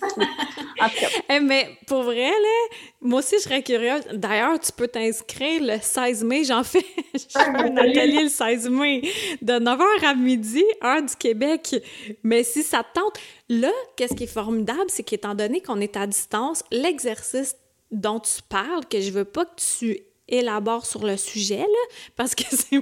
en 0.79 0.89
tout 0.89 0.95
cas. 1.27 1.39
mais 1.41 1.77
pour 1.87 2.03
vrai, 2.03 2.29
là, 2.29 2.77
moi 3.01 3.19
aussi, 3.19 3.35
je 3.37 3.43
serais 3.43 3.63
curieuse. 3.63 4.03
D'ailleurs, 4.13 4.59
tu 4.59 4.71
peux 4.71 4.87
t'inscrire 4.87 5.61
le 5.63 5.79
16 5.81 6.23
mai. 6.23 6.43
J'en 6.43 6.63
fais, 6.63 6.85
un 7.35 7.77
atelier 7.77 8.23
le 8.23 8.29
16 8.29 8.69
mai 8.69 9.01
de 9.41 9.53
9h 9.53 10.05
à 10.05 10.15
midi, 10.15 10.63
heure 10.83 11.01
du 11.01 11.15
Québec. 11.15 11.75
Mais 12.23 12.43
si 12.43 12.63
ça 12.63 12.83
te 12.83 12.99
tente, 12.99 13.19
là, 13.49 13.71
qu'est-ce 13.95 14.15
qui 14.15 14.23
est 14.23 14.33
formidable, 14.33 14.85
c'est 14.87 15.03
qu'étant 15.03 15.35
donné 15.35 15.61
qu'on 15.61 15.81
est 15.81 15.97
à 15.97 16.07
distance, 16.07 16.63
l'exercice 16.71 17.55
dont 17.91 18.19
tu 18.19 18.41
parles, 18.47 18.85
que 18.89 19.01
je 19.01 19.11
veux 19.11 19.25
pas 19.25 19.45
que 19.45 19.55
tu 19.79 19.99
élabore 20.31 20.85
sur 20.85 21.05
le 21.05 21.17
sujet, 21.17 21.59
là, 21.59 21.95
parce 22.15 22.33
que 22.33 22.43
c'est... 22.49 22.81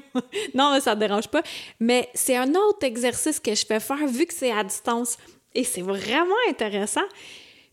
non, 0.53 0.79
ça 0.79 0.95
ne 0.95 0.99
dérange 0.99 1.27
pas. 1.27 1.43
Mais 1.79 2.09
c'est 2.13 2.37
un 2.37 2.53
autre 2.55 2.83
exercice 2.83 3.39
que 3.39 3.53
je 3.53 3.65
fais 3.65 3.79
faire 3.79 4.07
vu 4.07 4.25
que 4.25 4.33
c'est 4.33 4.51
à 4.51 4.63
distance. 4.63 5.17
Et 5.55 5.63
c'est 5.63 5.81
vraiment 5.81 6.35
intéressant. 6.47 7.05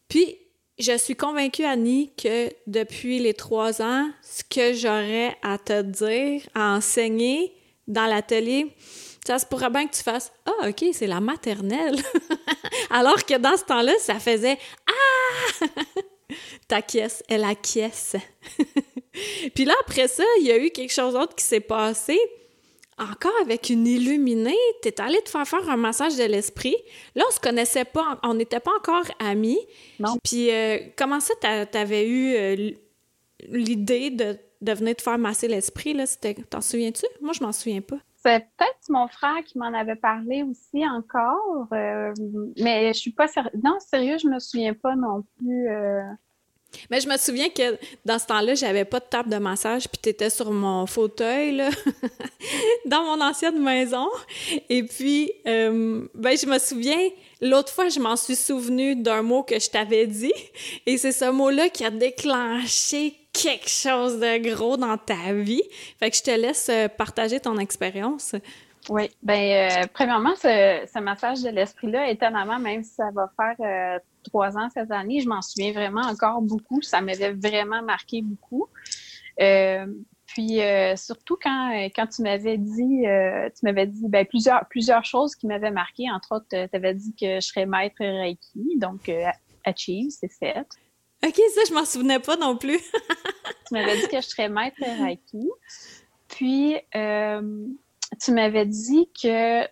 Puis, 0.09 0.39
je 0.79 0.97
suis 0.97 1.17
convaincue, 1.17 1.65
Annie, 1.65 2.11
que 2.17 2.51
depuis 2.67 3.19
les 3.19 3.35
trois 3.35 3.81
ans, 3.81 4.11
ce 4.23 4.43
que 4.45 4.75
j'aurais 4.75 5.37
à 5.43 5.59
te 5.59 5.83
dire, 5.83 6.43
à 6.55 6.75
enseigner 6.75 7.53
dans 7.87 8.07
l'atelier, 8.07 8.75
ça 9.27 9.39
se 9.39 9.47
pourrait 9.47 9.71
bien 9.71 9.87
que 9.87 9.95
tu 9.95 10.03
fasses 10.03 10.33
Ah, 10.45 10.69
OK, 10.69 10.85
c'est 10.93 11.07
la 11.07 11.21
maternelle. 11.21 11.97
Alors 12.91 13.25
que 13.25 13.39
dans 13.39 13.57
ce 13.57 13.65
temps-là, 13.65 13.93
ça 14.01 14.19
faisait 14.19 14.59
Ah! 14.89 15.67
Ta 16.69 16.83
caisse, 16.83 17.23
elle 17.29 17.45
acquiesce. 17.45 18.17
Puis 19.55 19.65
là, 19.65 19.75
après 19.81 20.09
ça, 20.09 20.25
il 20.41 20.47
y 20.47 20.53
a 20.53 20.59
eu 20.59 20.71
quelque 20.71 20.93
chose 20.93 21.15
d'autre 21.15 21.35
qui 21.35 21.45
s'est 21.45 21.61
passé. 21.61 22.19
Encore 22.99 23.35
avec 23.43 23.69
une 23.69 23.87
illuminée, 23.87 24.57
t'es 24.81 25.01
allé 25.03 25.21
te 25.21 25.29
faire 25.29 25.47
faire 25.47 25.69
un 25.69 25.77
massage 25.77 26.17
de 26.17 26.25
l'esprit. 26.25 26.77
Là, 27.15 27.25
on 27.29 27.31
se 27.31 27.39
connaissait 27.39 27.85
pas, 27.85 28.19
on 28.23 28.33
n'était 28.33 28.61
pas 28.61 28.73
encore 28.75 29.05
amis. 29.19 29.59
Non. 30.01 30.17
Puis 30.25 30.51
euh, 30.51 30.79
comment 30.97 31.21
ça, 31.21 31.35
t'avais 31.71 32.09
eu 32.09 32.35
euh, 32.35 32.71
l'idée 33.49 34.09
de, 34.11 34.39
de 34.63 34.73
venir 34.73 34.97
te 34.97 35.03
faire 35.03 35.19
masser 35.19 35.47
l'esprit, 35.47 35.93
là? 35.93 36.05
T'en 36.49 36.63
souviens-tu? 36.63 37.05
Moi, 37.21 37.35
je 37.35 37.45
m'en 37.45 37.53
souviens 37.53 37.83
pas. 37.83 37.99
C'est 38.27 38.41
peut-être 38.41 38.89
mon 38.89 39.07
frère 39.07 39.45
qui 39.45 39.57
m'en 39.57 39.73
avait 39.73 39.95
parlé 39.95 40.43
aussi 40.43 40.85
encore, 40.85 41.69
euh, 41.73 42.13
mais 42.61 42.93
je 42.93 42.99
suis 42.99 43.13
pas 43.13 43.29
sérieuse. 43.29 43.53
Non, 43.63 43.79
sérieux, 43.79 44.19
je 44.19 44.27
me 44.27 44.41
souviens 44.41 44.75
pas 44.75 44.97
non 44.97 45.23
plus. 45.39 45.69
Mais 46.91 47.01
je 47.01 47.09
me 47.09 47.17
souviens 47.17 47.49
que 47.49 47.79
dans 48.05 48.19
ce 48.19 48.27
temps-là, 48.27 48.55
j'avais 48.55 48.85
pas 48.85 49.01
de 49.01 49.05
table 49.05 49.31
de 49.31 49.37
massage, 49.37 49.89
puis 49.89 49.99
tu 50.03 50.09
étais 50.11 50.31
sur 50.31 50.51
mon 50.51 50.87
fauteuil, 50.87 51.57
là, 51.57 51.71
dans 52.87 53.03
mon 53.05 53.21
ancienne 53.21 53.63
maison. 53.63 54.09
Et 54.69 54.83
puis, 54.83 55.33
euh, 55.47 56.07
ben, 56.15 56.37
je 56.37 56.47
me 56.47 56.59
souviens, 56.59 57.09
l'autre 57.41 57.73
fois, 57.73 57.89
je 57.89 58.01
m'en 58.01 58.17
suis 58.17 58.37
souvenu 58.37 58.97
d'un 58.97 59.23
mot 59.23 59.43
que 59.43 59.59
je 59.59 59.71
t'avais 59.71 60.07
dit, 60.07 60.35
et 60.87 60.99
c'est 60.99 61.13
ce 61.13 61.31
mot-là 61.31 61.69
qui 61.69 61.85
a 61.85 61.91
déclenché 61.91 63.15
quelque 63.33 63.69
chose 63.69 64.19
de 64.19 64.39
gros 64.55 64.77
dans 64.77 64.97
ta 64.97 65.33
vie. 65.33 65.63
Fait 65.99 66.11
que 66.11 66.17
je 66.17 66.23
te 66.23 66.31
laisse 66.31 66.69
euh, 66.71 66.89
partager 66.89 67.41
ton 67.41 67.59
expérience. 67.59 68.35
Oui, 68.89 69.11
bien, 69.23 69.71
euh, 69.83 69.87
premièrement, 69.93 70.35
ce, 70.37 71.01
massage 71.01 71.43
de 71.43 71.49
l'esprit-là, 71.49 72.09
étonnamment, 72.09 72.59
même 72.59 72.85
si 72.85 72.95
ça 72.95 73.11
va 73.13 73.31
faire 73.37 73.57
euh, 73.61 73.99
trois 74.23 74.57
ans 74.57 74.69
cette 74.73 74.93
année, 74.93 75.21
je 75.21 75.29
m'en 75.29 75.43
souviens 75.43 75.73
vraiment 75.73 76.03
encore 76.03 76.41
beaucoup. 76.41 76.81
Ça 76.83 77.01
m'avait 77.01 77.33
vraiment 77.33 77.83
marqué 77.83 78.23
beaucoup. 78.23 78.69
Euh, 79.41 79.87
puis 80.27 80.61
surtout 80.97 81.39
quand, 81.41 81.89
quand 81.95 82.07
tu 82.09 82.23
m'avais 82.23 82.59
dit, 82.59 83.05
tu 83.05 83.65
m'avais 83.65 83.87
dit 83.87 84.09
ben, 84.09 84.27
plusieurs, 84.27 84.67
plusieurs 84.69 85.05
choses 85.05 85.35
qui 85.35 85.47
m'avaient 85.47 85.71
marqué. 85.71 86.11
Entre 86.11 86.37
autres, 86.37 86.47
tu 86.51 86.77
avais 86.77 86.95
dit 86.95 87.15
que 87.15 87.37
je 87.37 87.41
serais 87.41 87.65
maître 87.65 88.01
Reiki, 88.01 88.77
donc 88.77 89.11
Achieve, 89.65 90.11
c'est 90.11 90.33
fait. 90.33 90.67
OK, 91.25 91.37
ça, 91.55 91.61
je 91.69 91.73
m'en 91.73 91.85
souvenais 91.85 92.19
pas 92.19 92.37
non 92.37 92.57
plus. 92.57 92.79
tu 93.67 93.73
m'avais 93.73 93.97
dit 94.01 94.09
que 94.09 94.21
je 94.21 94.27
serais 94.27 94.49
maître 94.49 94.77
Reiki. 94.81 95.49
Puis, 96.29 96.77
tu 98.21 98.33
m'avais 98.33 98.67
dit 98.67 99.09
que, 99.21 99.65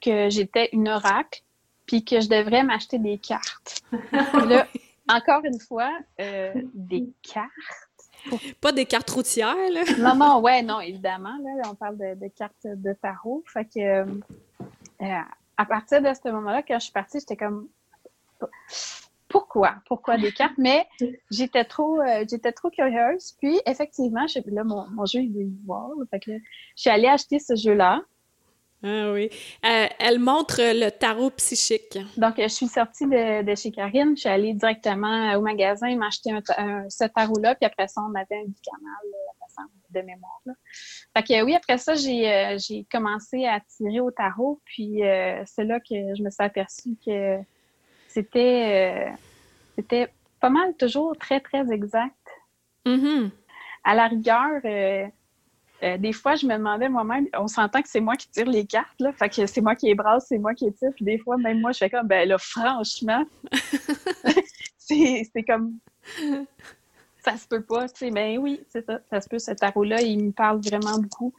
que 0.00 0.30
j'étais 0.30 0.68
une 0.72 0.88
oracle, 0.88 1.42
puis 1.86 2.04
que 2.04 2.20
je 2.20 2.28
devrais 2.28 2.62
m'acheter 2.62 2.98
des 2.98 3.18
cartes. 3.18 3.82
là, 4.12 4.66
encore 5.08 5.44
une 5.44 5.60
fois, 5.60 5.92
euh, 6.20 6.52
des 6.74 7.08
cartes? 7.22 7.50
Pas 8.60 8.72
des 8.72 8.86
cartes 8.86 9.10
routières, 9.10 9.54
là. 9.70 9.82
non, 9.98 10.16
non, 10.16 10.40
ouais, 10.40 10.62
non, 10.62 10.80
évidemment. 10.80 11.36
Là, 11.42 11.70
on 11.70 11.74
parle 11.74 11.96
de, 11.96 12.28
cartes 12.28 12.66
de 12.66 12.92
tarot. 12.94 13.44
Fait 13.46 13.64
que, 13.64 13.78
euh, 13.78 14.04
euh, 15.02 15.20
à 15.56 15.64
partir 15.64 16.02
de 16.02 16.12
ce 16.12 16.28
moment-là, 16.30 16.62
quand 16.62 16.78
je 16.78 16.84
suis 16.84 16.92
partie, 16.92 17.20
j'étais 17.20 17.36
comme 17.36 17.68
pourquoi? 19.28 19.76
Pourquoi 19.86 20.16
des 20.18 20.32
cartes? 20.32 20.54
Mais 20.58 20.86
j'étais 21.30 21.64
trop, 21.64 22.00
euh, 22.00 22.24
j'étais 22.28 22.52
trop 22.52 22.70
curieuse. 22.70 23.34
Puis, 23.40 23.60
effectivement, 23.66 24.26
je, 24.26 24.40
là, 24.46 24.64
mon, 24.64 25.06
jeu, 25.06 25.20
il 25.20 25.32
veut 25.32 25.50
voir. 25.64 25.90
Fait 26.10 26.20
que 26.20 26.32
je 26.32 26.80
suis 26.80 26.90
allée 26.90 27.08
acheter 27.08 27.38
ce 27.38 27.56
jeu-là. 27.56 28.02
Ah 28.82 29.10
oui. 29.12 29.30
Euh, 29.64 29.86
elle 29.98 30.18
montre 30.18 30.58
le 30.60 30.90
tarot 30.90 31.30
psychique. 31.30 31.98
Donc, 32.16 32.34
je 32.38 32.46
suis 32.46 32.68
sortie 32.68 33.06
de, 33.06 33.54
chez 33.54 33.70
Karine, 33.72 34.14
je 34.14 34.20
suis 34.20 34.28
allée 34.28 34.52
directement 34.52 35.34
au 35.34 35.40
magasin 35.40 35.96
m'acheter 35.96 36.30
un, 36.30 36.88
ce 36.88 37.04
tarot-là, 37.04 37.54
puis 37.54 37.66
après 37.66 37.88
ça, 37.88 38.02
on 38.02 38.14
avait 38.14 38.36
un 38.36 38.44
bicanal 38.44 38.84
de 39.90 40.00
mémoire. 40.02 40.42
Fait 41.16 41.22
que 41.22 41.42
oui, 41.42 41.54
après 41.54 41.78
ça, 41.78 41.94
j'ai 41.94 42.86
commencé 42.92 43.46
à 43.46 43.60
tirer 43.60 44.00
au 44.00 44.10
tarot, 44.10 44.60
puis 44.66 45.00
c'est 45.46 45.64
là 45.64 45.80
que 45.80 46.14
je 46.14 46.22
me 46.22 46.28
suis 46.28 46.44
aperçue 46.44 46.96
que 47.04 47.40
c'était 48.16 49.12
c'était 49.76 50.08
pas 50.40 50.50
mal 50.50 50.74
toujours 50.76 51.16
très, 51.18 51.40
très 51.40 51.70
exact. 51.72 52.14
Mm-hmm. 52.86 53.30
À 53.84 53.94
la 53.94 54.08
rigueur, 54.08 54.60
euh, 54.64 55.06
euh, 55.82 55.98
des 55.98 56.12
fois, 56.12 56.36
je 56.36 56.46
me 56.46 56.56
demandais 56.56 56.88
moi-même, 56.88 57.28
on 57.34 57.46
s'entend 57.46 57.82
que 57.82 57.88
c'est 57.88 58.00
moi 58.00 58.16
qui 58.16 58.28
tire 58.30 58.46
les 58.46 58.66
cartes, 58.66 59.00
là, 59.00 59.12
fait 59.12 59.28
que 59.28 59.46
c'est 59.46 59.60
moi 59.60 59.76
qui 59.76 59.86
les 59.86 59.94
brasse, 59.94 60.26
c'est 60.28 60.38
moi 60.38 60.54
qui 60.54 60.64
les 60.64 60.72
tire, 60.72 60.90
puis 60.94 61.04
des 61.04 61.18
fois, 61.18 61.36
même 61.36 61.60
moi, 61.60 61.72
je 61.72 61.78
fais 61.78 61.90
comme, 61.90 62.06
ben 62.06 62.26
là, 62.26 62.38
franchement, 62.38 63.24
c'est 64.78 65.42
comme, 65.46 65.78
ça 67.22 67.36
se 67.36 67.46
peut 67.46 67.62
pas, 67.62 67.88
tu 67.88 67.96
sais, 67.96 68.10
ben 68.10 68.38
oui, 68.38 68.60
c'est 68.68 68.86
ça, 68.86 69.00
ça 69.10 69.20
se 69.20 69.28
peut, 69.28 69.38
ce 69.38 69.50
tarot-là, 69.50 70.00
il 70.00 70.24
me 70.24 70.32
parle 70.32 70.60
vraiment 70.60 70.98
beaucoup, 70.98 71.34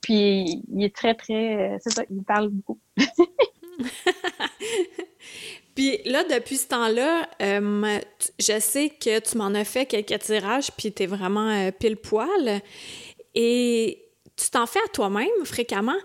puis 0.00 0.62
il 0.72 0.84
est 0.84 0.94
très, 0.94 1.14
très, 1.14 1.74
euh, 1.74 1.76
c'est 1.80 1.92
ça, 1.92 2.02
il 2.08 2.16
me 2.16 2.22
parle 2.22 2.48
beaucoup. 2.48 2.78
Puis 5.74 5.98
là, 6.04 6.22
depuis 6.24 6.56
ce 6.56 6.68
temps-là, 6.68 7.28
euh, 7.42 7.98
je 8.38 8.60
sais 8.60 8.90
que 8.90 9.18
tu 9.18 9.36
m'en 9.36 9.54
as 9.54 9.64
fait 9.64 9.86
quelques 9.86 10.20
tirages, 10.20 10.70
puis 10.76 10.92
t'es 10.92 11.06
vraiment 11.06 11.48
euh, 11.50 11.70
pile 11.72 11.96
poil. 11.96 12.60
Et 13.34 14.06
tu 14.36 14.50
t'en 14.50 14.66
fais 14.66 14.78
à 14.84 14.88
toi-même 14.92 15.44
fréquemment. 15.44 15.96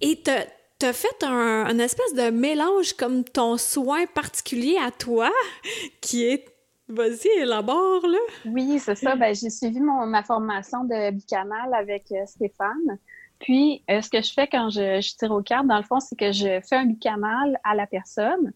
Et 0.00 0.20
t'as 0.22 0.92
fait 0.92 1.24
un, 1.24 1.78
espèce 1.78 2.14
de 2.14 2.30
mélange 2.30 2.94
comme 2.94 3.22
ton 3.22 3.56
soin 3.56 4.06
particulier 4.06 4.76
à 4.84 4.90
toi, 4.90 5.30
qui 6.00 6.24
est 6.24 6.44
Vas-y, 6.90 7.28
élabore, 7.42 8.06
là. 8.06 8.16
Oui, 8.46 8.78
c'est 8.78 8.94
ça. 8.94 9.14
Ben, 9.14 9.34
j'ai 9.34 9.50
suivi 9.50 9.78
mon, 9.78 10.06
ma 10.06 10.22
formation 10.22 10.84
de 10.84 11.10
bicanal 11.10 11.74
avec 11.74 12.10
euh, 12.12 12.24
Stéphane. 12.24 12.98
Puis, 13.40 13.84
ce 13.90 14.08
que 14.08 14.22
je 14.22 14.32
fais 14.32 14.46
quand 14.46 14.70
je, 14.70 14.98
je, 15.02 15.14
tire 15.14 15.30
aux 15.32 15.42
cartes, 15.42 15.66
dans 15.66 15.76
le 15.76 15.82
fond, 15.82 16.00
c'est 16.00 16.16
que 16.16 16.32
je 16.32 16.60
fais 16.66 16.76
un 16.76 16.86
bicanal 16.86 17.60
à 17.62 17.74
la 17.74 17.86
personne. 17.86 18.54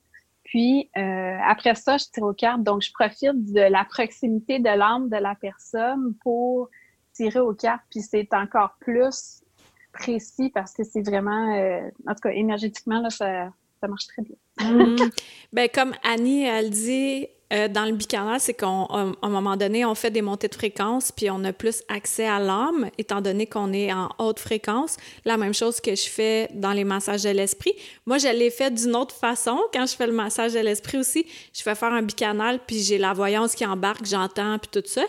Puis 0.53 0.91
euh, 0.99 1.39
après 1.47 1.75
ça, 1.75 1.97
je 1.97 2.05
tire 2.13 2.25
aux 2.25 2.35
cartes. 2.35 2.63
Donc, 2.63 2.83
je 2.83 2.93
profite 2.93 3.55
de 3.55 3.61
la 3.61 3.87
proximité 3.87 4.59
de 4.59 4.69
l'âme 4.69 5.09
de 5.09 5.17
la 5.17 5.35
personne 5.35 6.15
pour 6.23 6.69
tirer 7.15 7.41
aux 7.41 7.55
cartes. 7.55 7.81
Puis 7.91 8.03
c'est 8.03 8.29
encore 8.35 8.77
plus 8.79 9.41
précis 9.95 10.51
parce 10.51 10.75
que 10.75 10.85
c'est 10.85 11.01
vraiment, 11.01 11.57
euh, 11.57 11.81
en 12.07 12.13
tout 12.13 12.21
cas, 12.25 12.33
énergétiquement, 12.33 13.01
là, 13.01 13.09
ça, 13.09 13.49
ça 13.81 13.89
marche 13.89 14.07
très 14.09 14.21
bien. 14.21 14.37
Mm-hmm. 14.59 15.25
ben, 15.55 15.71
comme 15.75 15.95
Annie, 16.05 16.45
elle 16.45 16.69
dit, 16.69 17.29
euh, 17.53 17.69
dans 17.69 17.85
le 17.85 17.93
bicanal, 17.93 18.41
c'est 18.41 18.55
qu'à 18.55 18.67
un 18.67 19.29
moment 19.29 19.57
donné, 19.57 19.85
on 19.85 19.95
fait 19.95 20.11
des 20.11 20.23
montées 20.23 20.49
de 20.49 20.55
fréquence, 20.55 21.13
puis 21.13 21.31
on 21.31 21.45
a 21.45 21.53
plus 21.53 21.83
accès 21.89 22.27
à 22.27 22.39
l'âme, 22.39 22.91
étant 22.99 23.21
donné 23.21 23.47
qu'on 23.47 23.73
est 23.73 23.93
en 23.93 24.09
haute 24.19 24.39
fréquence. 24.39 24.97
La 25.25 25.37
même 25.37 25.53
chose 25.53 25.81
que 25.81 25.95
je 25.95 26.09
fais 26.09 26.49
dans 26.55 26.73
les 26.73 26.85
massages 26.85 27.23
de 27.25 27.31
l'esprit. 27.31 27.75
Moi, 28.07 28.19
je 28.19 28.29
l'ai 28.29 28.51
fait 28.51 28.73
d'une 28.73 28.97
autre 28.97 29.15
façon. 29.15 29.59
Quand 29.73 29.87
je 29.87 29.95
fais 29.95 30.07
le 30.07 30.13
massage 30.13 30.55
de 30.55 30.61
l'esprit 30.61 30.99
aussi, 30.99 31.27
je 31.53 31.63
fais 31.63 31.75
faire 31.75 31.93
un 31.93 32.03
bicanal, 32.03 32.61
puis 32.67 32.81
j'ai 32.81 32.99
la 32.99 33.13
voyance 33.13 33.55
qui 33.55 33.67
embarque, 33.67 34.07
j'entends, 34.07 34.59
puis 34.59 34.81
tout 34.81 34.89
ça 34.89 35.03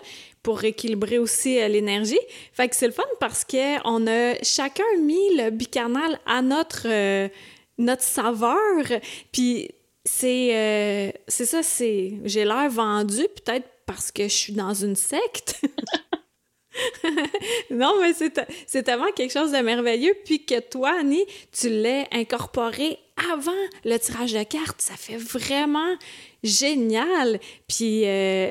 pour 0.43 0.59
rééquilibrer 0.59 1.19
aussi 1.19 1.59
euh, 1.59 1.69
l'énergie. 1.69 2.19
Fait 2.51 2.67
que 2.67 2.75
c'est 2.75 2.87
le 2.87 2.91
fun 2.91 3.03
parce 3.19 3.45
que 3.45 3.79
on 3.87 4.05
a 4.07 4.35
chacun 4.43 4.83
mis 4.99 5.37
le 5.37 5.49
bicanal 5.49 6.19
à 6.25 6.41
notre 6.41 6.85
euh, 6.85 7.29
notre 7.77 8.03
saveur. 8.03 8.83
Puis 9.31 9.69
c'est 10.05 10.55
euh, 10.55 11.11
c'est 11.27 11.45
ça, 11.45 11.63
c'est 11.63 12.13
j'ai 12.25 12.45
l'air 12.45 12.69
vendu 12.69 13.25
peut-être 13.35 13.67
parce 13.85 14.11
que 14.11 14.23
je 14.23 14.33
suis 14.33 14.53
dans 14.53 14.73
une 14.73 14.95
secte. 14.95 15.61
non, 17.71 17.95
mais 18.01 18.13
c'est 18.13 18.83
tellement 18.83 19.11
quelque 19.15 19.31
chose 19.31 19.51
de 19.51 19.57
merveilleux. 19.57 20.15
Puis 20.25 20.45
que 20.45 20.59
toi, 20.59 20.93
Annie, 20.99 21.25
tu 21.51 21.69
l'as 21.69 22.07
incorporé 22.11 22.97
avant 23.31 23.51
le 23.85 23.97
tirage 23.97 24.33
de 24.33 24.43
cartes. 24.43 24.81
Ça 24.81 24.95
fait 24.95 25.17
vraiment 25.17 25.95
génial. 26.43 27.39
Puis 27.67 28.05
euh, 28.05 28.49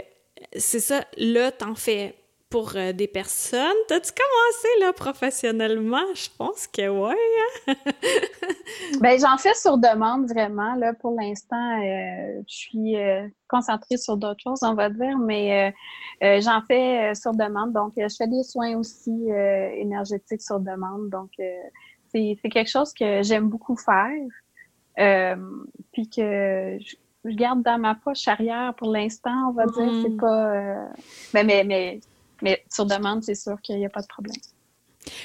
c'est 0.56 0.80
ça, 0.80 1.04
là, 1.16 1.50
t'en 1.50 1.74
fais 1.74 2.14
pour 2.52 2.76
euh, 2.76 2.92
des 2.92 3.08
personnes. 3.08 3.60
T'as-tu 3.88 4.12
commencé 4.12 4.68
là 4.80 4.92
professionnellement? 4.92 6.04
Je 6.14 6.28
pense 6.36 6.66
que 6.66 6.86
oui. 6.86 7.16
Hein? 7.66 7.74
ben, 9.00 9.18
j'en 9.18 9.38
fais 9.38 9.54
sur 9.54 9.78
demande 9.78 10.28
vraiment. 10.28 10.74
Là, 10.74 10.92
pour 10.92 11.18
l'instant, 11.18 11.80
euh, 11.80 12.42
je 12.46 12.54
suis 12.54 12.96
euh, 12.96 13.26
concentrée 13.48 13.96
sur 13.96 14.18
d'autres 14.18 14.42
choses, 14.44 14.62
on 14.62 14.74
va 14.74 14.90
dire, 14.90 15.16
mais 15.18 15.74
j'en 16.20 16.60
fais 16.68 17.14
sur 17.14 17.32
demande. 17.32 17.72
Donc, 17.72 17.94
je 17.96 18.14
fais 18.16 18.28
des 18.28 18.42
soins 18.42 18.76
aussi 18.76 19.28
énergétiques 19.76 20.42
sur 20.42 20.60
demande. 20.60 21.08
Donc, 21.08 21.30
c'est 22.12 22.36
quelque 22.50 22.70
chose 22.70 22.92
que 22.92 23.22
j'aime 23.22 23.48
beaucoup 23.48 23.76
faire. 23.76 24.10
puis 25.92 26.08
que 26.10 26.78
je, 26.78 26.96
garde 27.24 27.62
dans 27.62 27.78
ma 27.78 27.94
poche 27.94 28.26
arrière 28.28 28.74
pour 28.76 28.90
l'instant, 28.90 29.48
on 29.48 29.52
va 29.52 29.64
dire. 29.66 30.02
C'est 30.02 30.08
mm-hmm. 30.08 30.20
pas. 30.20 30.88
mais, 31.34 31.44
mais, 31.44 31.64
mais 31.64 32.00
mais 32.42 32.64
sur 32.70 32.85
demande, 32.85 33.22
c'est 33.22 33.35
sûr 33.35 33.61
qu'il 33.62 33.78
n'y 33.78 33.87
a 33.87 33.88
pas 33.88 34.02
de 34.02 34.07
problème. 34.07 34.37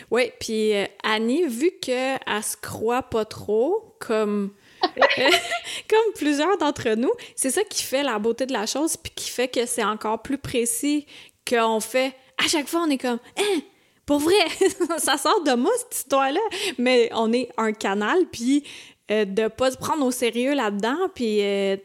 Oui, 0.10 0.32
puis 0.40 0.76
euh, 0.76 0.86
Annie, 1.04 1.46
vu 1.46 1.72
qu'elle 1.82 2.20
se 2.42 2.58
croit 2.58 3.04
pas 3.04 3.26
trop, 3.26 3.96
comme, 4.00 4.52
comme 4.82 6.14
plusieurs 6.16 6.58
d'entre 6.58 6.90
nous, 6.96 7.12
c'est 7.36 7.50
ça 7.50 7.64
qui 7.64 7.84
fait 7.84 8.04
la 8.04 8.20
beauté 8.20 8.46
de 8.46 8.54
la 8.54 8.66
chose, 8.66 8.98
puis 8.98 9.12
qui 9.16 9.30
fait 9.30 9.48
que 9.48 9.66
c'est 9.66 9.84
encore 9.84 10.22
plus 10.22 10.38
précis 10.38 11.06
qu'on 11.48 11.80
fait. 11.80 12.14
À 12.44 12.48
chaque 12.48 12.68
fois, 12.68 12.82
on 12.86 12.90
est 12.90 12.98
comme, 12.98 13.20
hein, 13.38 13.60
pour 14.06 14.20
vrai, 14.20 14.36
ça 14.98 15.18
sort 15.18 15.44
de 15.44 15.54
moi 15.54 15.72
cette 15.78 15.96
histoire-là, 15.96 16.40
mais 16.78 17.10
on 17.14 17.32
est 17.34 17.50
un 17.58 17.74
canal, 17.74 18.26
puis 18.32 18.64
euh, 19.12 19.26
de 19.26 19.48
pas 19.48 19.72
se 19.72 19.78
prendre 19.78 20.06
au 20.06 20.12
sérieux 20.12 20.54
là-dedans, 20.54 21.10
puis 21.14 21.42
euh, 21.42 21.78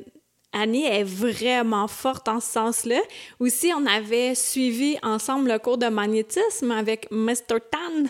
Annie 0.52 0.84
est 0.84 1.04
vraiment 1.04 1.88
forte 1.88 2.28
en 2.28 2.40
ce 2.40 2.52
sens-là. 2.52 3.00
Aussi, 3.40 3.72
on 3.74 3.86
avait 3.86 4.34
suivi 4.34 4.96
ensemble 5.02 5.50
le 5.50 5.58
cours 5.58 5.78
de 5.78 5.86
magnétisme 5.86 6.70
avec 6.70 7.10
Mr. 7.10 7.58
Tan. 7.70 8.02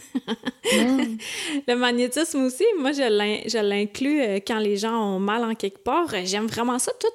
Mm. 0.72 1.16
Le 1.68 1.74
magnétisme 1.74 2.42
aussi, 2.44 2.64
moi, 2.78 2.92
je 2.92 3.62
l'inclus 3.62 4.20
euh, 4.20 4.38
quand 4.46 4.58
les 4.58 4.76
gens 4.76 4.94
ont 4.94 5.18
mal 5.18 5.44
en 5.44 5.54
quelque 5.54 5.82
part. 5.82 6.08
J'aime 6.24 6.46
vraiment 6.46 6.78
ça. 6.78 6.92
Toi, 6.98 7.10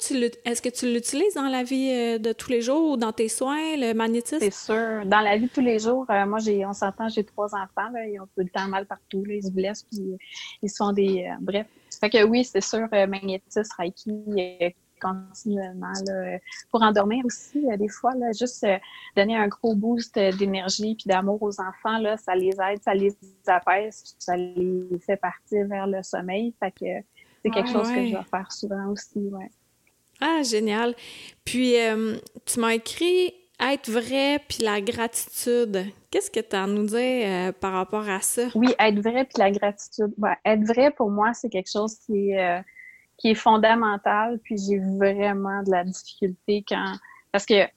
est-ce 0.45 0.61
que 0.61 0.69
tu 0.69 0.91
l'utilises 0.91 1.33
dans 1.35 1.47
la 1.47 1.63
vie 1.63 1.89
euh, 1.91 2.17
de 2.17 2.33
tous 2.33 2.49
les 2.49 2.61
jours 2.61 2.91
ou 2.91 2.97
dans 2.97 3.11
tes 3.11 3.29
soins, 3.29 3.75
le 3.75 3.93
magnétisme? 3.93 4.39
C'est 4.39 4.53
sûr. 4.53 5.05
Dans 5.05 5.21
la 5.21 5.37
vie 5.37 5.47
de 5.47 5.51
tous 5.51 5.61
les 5.61 5.79
jours, 5.79 6.05
euh, 6.09 6.25
moi, 6.25 6.39
on 6.67 6.73
s'entend, 6.73 7.09
j'ai 7.09 7.23
trois 7.23 7.53
enfants. 7.53 7.91
ils 8.07 8.19
ont 8.19 8.25
tout 8.25 8.43
le 8.43 8.49
temps 8.49 8.67
mal 8.67 8.85
partout. 8.85 9.23
ils 9.27 9.43
se 9.43 9.51
blessent, 9.51 9.85
puis 9.91 10.17
ils 10.61 10.69
sont 10.69 10.91
des... 10.93 11.29
bref. 11.41 11.67
Fait 11.99 12.09
que 12.09 12.23
oui, 12.23 12.43
c'est 12.43 12.61
sûr, 12.61 12.87
magnétisme, 12.91 13.63
Reiki 13.77 14.11
continuellement 14.99 15.93
là, 16.07 16.37
pour 16.71 16.81
endormir 16.81 17.25
aussi 17.25 17.65
euh, 17.69 17.77
des 17.77 17.89
fois 17.89 18.13
là, 18.15 18.31
juste 18.31 18.63
euh, 18.63 18.77
donner 19.15 19.35
un 19.35 19.47
gros 19.47 19.75
boost 19.75 20.15
d'énergie 20.15 20.95
puis 20.95 21.05
d'amour 21.07 21.41
aux 21.41 21.59
enfants 21.59 21.97
là 21.99 22.17
ça 22.17 22.35
les 22.35 22.55
aide 22.69 22.81
ça 22.81 22.93
les 22.93 23.15
apaise 23.47 24.15
ça 24.17 24.35
les 24.35 24.99
fait 25.05 25.17
partir 25.17 25.67
vers 25.67 25.87
le 25.87 26.03
sommeil 26.03 26.53
fait 26.59 26.71
que 26.71 27.05
c'est 27.43 27.51
quelque 27.51 27.69
chose 27.69 27.89
que 27.89 28.05
je 28.05 28.15
vais 28.15 28.23
faire 28.29 28.51
souvent 28.51 28.87
aussi 28.87 29.19
ouais 29.19 29.51
ah 30.21 30.41
génial 30.43 30.95
puis 31.45 31.79
euh, 31.79 32.17
tu 32.45 32.59
m'as 32.59 32.73
écrit 32.73 33.33
être 33.59 33.89
vrai 33.89 34.39
puis 34.47 34.59
la 34.63 34.79
gratitude. 34.81 35.87
Qu'est-ce 36.11 36.29
que 36.29 36.39
tu 36.39 36.55
as 36.55 36.65
à 36.65 36.67
nous 36.67 36.85
dire 36.85 37.55
par 37.55 37.73
rapport 37.73 38.07
à 38.07 38.21
ça? 38.21 38.43
Oui, 38.53 38.67
être 38.77 38.99
vrai 38.99 39.25
puis 39.25 39.39
la 39.39 39.49
gratitude. 39.49 40.13
Ben, 40.15 40.35
être 40.45 40.63
vrai, 40.63 40.91
pour 40.91 41.09
moi, 41.09 41.33
c'est 41.33 41.49
quelque 41.49 41.71
chose 41.71 41.97
qui 42.05 42.33
est, 42.33 42.63
qui 43.17 43.31
est 43.31 43.35
fondamental, 43.35 44.39
puis 44.43 44.57
j'ai 44.57 44.79
vraiment 44.79 45.63
de 45.63 45.71
la 45.71 45.83
difficulté 45.83 46.63
quand... 46.67 46.93
Parce 47.31 47.45
que 47.45 47.67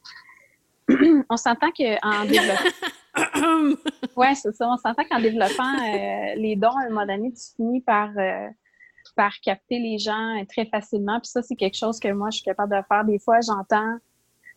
on 1.29 1.37
s'entend 1.37 1.71
qu'en 1.71 2.25
développant... 2.25 2.71
ouais, 4.17 4.35
c'est 4.35 4.55
ça. 4.55 4.69
On 4.69 4.77
s'entend 4.77 5.05
qu'en 5.11 5.21
développant 5.21 5.75
euh, 5.75 6.35
les 6.37 6.57
dons, 6.57 6.77
à 6.77 6.87
un 6.87 6.89
moment 6.91 7.07
donné, 7.07 7.33
tu 7.33 7.57
finis 7.57 7.81
par, 7.81 8.11
euh, 8.17 8.49
par 9.17 9.33
capter 9.41 9.79
les 9.79 9.99
gens 9.99 10.45
très 10.49 10.67
facilement. 10.67 11.19
Puis 11.21 11.31
ça, 11.31 11.43
c'est 11.43 11.57
quelque 11.57 11.77
chose 11.77 11.99
que 11.99 12.13
moi, 12.13 12.31
je 12.31 12.37
suis 12.37 12.45
capable 12.45 12.77
de 12.77 12.83
faire. 12.89 13.05
Des 13.05 13.19
fois, 13.19 13.41
j'entends 13.41 13.99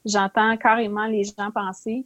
j'entends 0.05 0.57
carrément 0.57 1.05
les 1.05 1.23
gens 1.23 1.51
penser. 1.53 2.05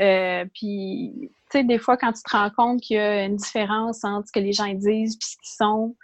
Euh, 0.00 0.44
puis, 0.54 1.12
tu 1.20 1.30
sais, 1.50 1.64
des 1.64 1.78
fois, 1.78 1.96
quand 1.96 2.12
tu 2.12 2.22
te 2.22 2.36
rends 2.36 2.50
compte 2.50 2.80
qu'il 2.80 2.96
y 2.96 3.00
a 3.00 3.24
une 3.24 3.36
différence 3.36 4.04
entre 4.04 4.28
ce 4.28 4.32
que 4.32 4.40
les 4.40 4.52
gens 4.52 4.72
disent 4.74 5.16
puis 5.16 5.28
ce 5.28 5.36
qu'ils 5.36 5.56
sont, 5.56 5.96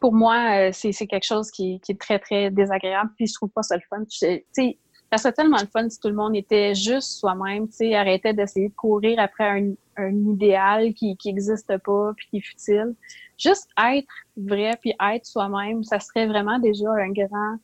pour 0.00 0.14
moi, 0.14 0.68
euh, 0.68 0.70
c'est 0.72 1.06
quelque 1.06 1.26
chose 1.26 1.50
qui, 1.50 1.78
qui, 1.80 1.92
est 1.92 2.00
très, 2.00 2.18
très 2.18 2.50
désagréable. 2.50 3.10
Puis 3.16 3.26
je 3.26 3.34
trouve 3.34 3.50
pas 3.50 3.62
ça 3.62 3.76
le 3.76 3.82
fun. 3.88 4.02
Tu 4.04 4.42
sais, 4.52 4.78
ça 5.12 5.18
serait 5.18 5.32
tellement 5.32 5.58
le 5.60 5.66
fun 5.66 5.88
si 5.88 5.98
tout 6.00 6.08
le 6.08 6.14
monde 6.14 6.36
était 6.36 6.74
juste 6.74 7.18
soi-même, 7.18 7.68
tu 7.68 7.76
sais, 7.76 7.94
arrêtait 7.94 8.32
d'essayer 8.32 8.68
de 8.68 8.74
courir 8.74 9.18
après 9.18 9.44
un, 9.44 9.72
un 9.96 10.14
idéal 10.14 10.94
qui 10.94 11.16
qui 11.16 11.28
existe 11.28 11.76
pas 11.78 12.12
puis 12.16 12.26
qui 12.30 12.36
est 12.38 12.40
futile. 12.40 12.94
juste 13.38 13.68
être 13.78 14.12
vrai 14.36 14.72
puis 14.80 14.94
être 15.12 15.26
soi-même, 15.26 15.82
ça 15.84 16.00
serait 16.00 16.26
vraiment 16.26 16.58
déjà 16.58 16.90
un 16.90 17.10
grand 17.10 17.56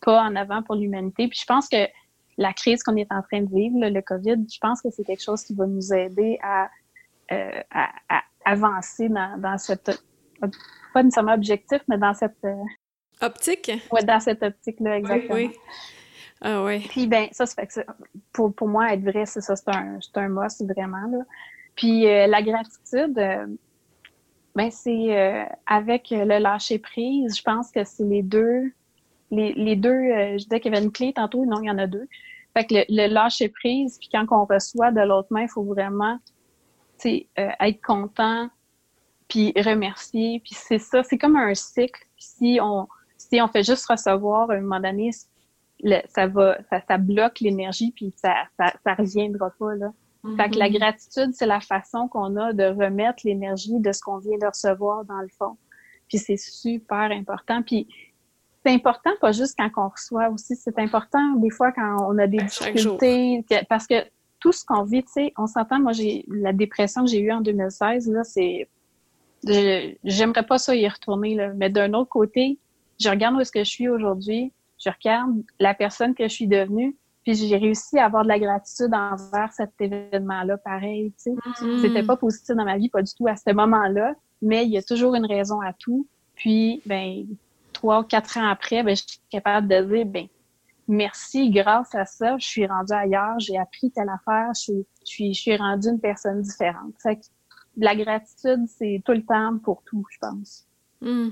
pas 0.00 0.22
en 0.22 0.36
avant 0.36 0.62
pour 0.62 0.76
l'humanité. 0.76 1.28
Puis 1.28 1.38
je 1.40 1.46
pense 1.46 1.68
que 1.68 1.88
la 2.36 2.52
crise 2.52 2.82
qu'on 2.82 2.96
est 2.96 3.10
en 3.10 3.22
train 3.22 3.42
de 3.42 3.54
vivre, 3.54 3.76
le 3.80 4.00
COVID, 4.02 4.44
je 4.52 4.58
pense 4.60 4.82
que 4.82 4.90
c'est 4.90 5.04
quelque 5.04 5.22
chose 5.22 5.42
qui 5.42 5.54
va 5.54 5.66
nous 5.66 5.92
aider 5.92 6.38
à, 6.42 6.68
euh, 7.32 7.60
à, 7.70 7.90
avancer 8.44 9.08
dans, 9.08 9.40
dans, 9.40 9.56
cette, 9.56 10.02
pas 10.94 11.02
nécessairement 11.02 11.34
objectif, 11.34 11.82
mais 11.88 11.98
dans 11.98 12.14
cette... 12.14 12.42
Euh, 12.44 12.54
optique? 13.20 13.70
Oui, 13.92 14.04
dans 14.04 14.20
cette 14.20 14.42
optique-là, 14.42 14.96
exactement. 14.96 15.34
Oui, 15.34 15.50
Ah 16.40 16.64
oui. 16.64 16.80
Puis 16.88 17.06
ben 17.06 17.28
ça, 17.32 17.44
ça 17.44 17.54
fait 17.54 17.66
que 17.66 17.80
pour, 18.32 18.54
pour 18.54 18.68
moi, 18.68 18.94
être 18.94 19.02
vrai, 19.02 19.26
c'est 19.26 19.42
ça, 19.42 19.56
c'est 19.56 19.68
un, 19.68 19.98
c'est 20.00 20.16
un 20.18 20.28
must, 20.28 20.64
vraiment. 20.64 21.06
Là. 21.10 21.24
Puis 21.76 22.06
euh, 22.06 22.26
la 22.26 22.40
gratitude, 22.42 23.14
ben 24.54 24.70
c'est 24.70 25.46
avec 25.66 26.08
le 26.10 26.38
lâcher 26.38 26.78
prise, 26.78 27.36
je 27.36 27.42
pense 27.42 27.70
que 27.70 27.84
c'est 27.84 28.04
les 28.04 28.22
deux 28.22 28.72
les, 29.34 29.76
deux, 29.76 29.90
euh, 29.90 30.32
je 30.32 30.44
disais 30.44 30.60
qu'il 30.60 30.72
y 30.72 30.76
avait 30.76 30.84
une 30.84 30.92
clé 30.92 31.12
tantôt, 31.12 31.44
non, 31.44 31.60
il 31.62 31.66
y 31.66 31.70
en 31.70 31.78
a 31.78 31.86
deux. 31.86 32.08
Fait 32.56 32.64
que 32.64 32.74
le, 32.88 33.12
lâcher 33.12 33.48
prise, 33.48 33.98
puis 33.98 34.08
quand 34.10 34.26
on 34.30 34.44
reçoit 34.44 34.92
de 34.92 35.00
l'autre 35.00 35.28
main, 35.30 35.42
il 35.42 35.48
faut 35.48 35.64
vraiment 35.64 36.18
euh, 37.06 37.20
être 37.36 37.82
content, 37.82 38.48
puis 39.28 39.52
remercier. 39.56 40.40
Puis 40.40 40.54
c'est 40.54 40.78
ça, 40.78 41.02
c'est 41.02 41.18
comme 41.18 41.36
un 41.36 41.54
cycle. 41.54 42.00
si 42.16 42.58
on 42.62 42.88
si 43.16 43.40
on 43.40 43.48
fait 43.48 43.62
juste 43.62 43.86
recevoir, 43.86 44.50
à 44.50 44.54
un 44.54 44.60
moment 44.60 44.80
donné, 44.80 45.10
ça 46.08 46.26
va, 46.26 46.58
ça, 46.70 46.98
bloque 46.98 47.40
l'énergie, 47.40 47.92
puis 47.94 48.12
ça, 48.16 48.34
ça, 48.58 48.72
ça 48.84 48.94
reviendra 48.94 49.50
pas, 49.58 49.74
là. 49.74 49.92
Fait 50.38 50.48
que 50.48 50.58
la 50.58 50.68
mm-hmm. 50.68 50.78
gratitude, 50.78 51.30
c'est 51.34 51.46
la 51.46 51.60
façon 51.60 52.08
qu'on 52.08 52.36
a 52.36 52.54
de 52.54 52.64
remettre 52.64 53.20
l'énergie 53.24 53.78
de 53.78 53.92
ce 53.92 54.00
qu'on 54.00 54.16
vient 54.16 54.38
de 54.38 54.46
recevoir 54.46 55.04
dans 55.04 55.20
le 55.20 55.28
fond. 55.28 55.58
Puis 56.08 56.16
c'est 56.16 56.38
super 56.38 57.10
important. 57.10 57.62
Puis 57.62 57.86
c'est 58.64 58.72
important, 58.72 59.10
pas 59.20 59.32
juste 59.32 59.54
quand 59.58 59.68
on 59.76 59.90
reçoit 59.90 60.30
aussi, 60.30 60.56
c'est 60.56 60.78
important 60.78 61.34
des 61.36 61.50
fois 61.50 61.72
quand 61.72 61.98
on 62.08 62.16
a 62.16 62.26
des 62.26 62.38
difficultés, 62.38 63.44
parce 63.68 63.86
que 63.86 63.96
tout 64.40 64.52
ce 64.52 64.64
qu'on 64.64 64.84
vit, 64.84 65.02
tu 65.02 65.12
sais, 65.12 65.32
on 65.36 65.46
s'entend, 65.46 65.80
moi, 65.80 65.92
j'ai 65.92 66.24
la 66.28 66.54
dépression 66.54 67.04
que 67.04 67.10
j'ai 67.10 67.20
eue 67.20 67.32
en 67.32 67.42
2016, 67.42 68.10
là, 68.10 68.24
c'est, 68.24 68.66
j'aimerais 70.04 70.44
pas 70.44 70.58
ça 70.58 70.74
y 70.74 70.86
retourner, 70.88 71.34
là, 71.34 71.52
mais 71.54 71.70
d'un 71.70 71.92
autre 71.94 72.10
côté, 72.10 72.58
je 73.00 73.08
regarde 73.08 73.36
où 73.36 73.40
est-ce 73.40 73.52
que 73.52 73.64
je 73.64 73.70
suis 73.70 73.88
aujourd'hui, 73.88 74.52
je 74.78 74.90
regarde 74.90 75.42
la 75.58 75.74
personne 75.74 76.14
que 76.14 76.24
je 76.24 76.32
suis 76.32 76.46
devenue, 76.46 76.96
puis 77.22 77.34
j'ai 77.34 77.56
réussi 77.56 77.98
à 77.98 78.06
avoir 78.06 78.22
de 78.22 78.28
la 78.28 78.38
gratitude 78.38 78.92
envers 78.92 79.52
cet 79.52 79.70
événement-là, 79.80 80.58
pareil, 80.58 81.12
tu 81.16 81.24
sais. 81.24 81.30
Mm-hmm. 81.30 81.80
C'était 81.80 82.02
pas 82.02 82.16
positif 82.16 82.54
dans 82.54 82.64
ma 82.64 82.76
vie, 82.76 82.90
pas 82.90 83.02
du 83.02 83.12
tout 83.14 83.26
à 83.26 83.36
ce 83.36 83.52
moment-là, 83.52 84.14
mais 84.42 84.64
il 84.64 84.70
y 84.70 84.78
a 84.78 84.82
toujours 84.82 85.14
une 85.14 85.26
raison 85.26 85.60
à 85.60 85.72
tout. 85.72 86.06
Puis, 86.36 86.82
ben, 86.84 87.24
trois 87.72 88.00
ou 88.00 88.02
quatre 88.02 88.36
ans 88.38 88.46
après, 88.46 88.82
ben, 88.82 88.94
je 88.94 89.02
suis 89.06 89.20
capable 89.30 89.68
de 89.68 89.82
dire, 89.82 90.06
ben, 90.06 90.26
merci, 90.88 91.50
grâce 91.50 91.94
à 91.94 92.04
ça, 92.04 92.36
je 92.38 92.46
suis 92.46 92.66
rendue 92.66 92.92
ailleurs, 92.92 93.38
j'ai 93.38 93.58
appris 93.58 93.90
telle 93.90 94.10
affaire, 94.10 94.50
je 94.54 94.60
suis, 95.04 95.32
je 95.32 95.40
suis, 95.40 95.56
rendue 95.56 95.88
une 95.88 96.00
personne 96.00 96.42
différente. 96.42 96.94
Fait 97.02 97.16
que 97.16 97.22
la 97.76 97.94
gratitude, 97.96 98.66
c'est 98.68 99.02
tout 99.04 99.12
le 99.12 99.24
temps 99.24 99.58
pour 99.62 99.82
tout, 99.84 100.04
je 100.10 100.18
pense. 100.18 100.66
Hmm. 101.00 101.30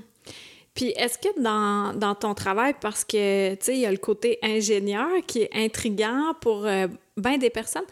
Puis 0.75 0.89
est-ce 0.97 1.19
que 1.19 1.41
dans, 1.41 1.93
dans, 1.99 2.15
ton 2.15 2.35
travail, 2.35 2.75
parce 2.81 3.05
que, 3.05 3.55
tu 3.55 3.65
sais, 3.65 3.75
il 3.75 3.81
y 3.81 3.87
a 3.87 3.91
le 3.91 3.99
côté 3.99 4.39
ingénieur 4.43 5.09
qui 5.27 5.43
est 5.43 5.51
intriguant 5.55 6.35
pour 6.41 6.67
euh, 6.67 6.87
bien 7.17 7.37
des 7.37 7.51
personnes, 7.51 7.85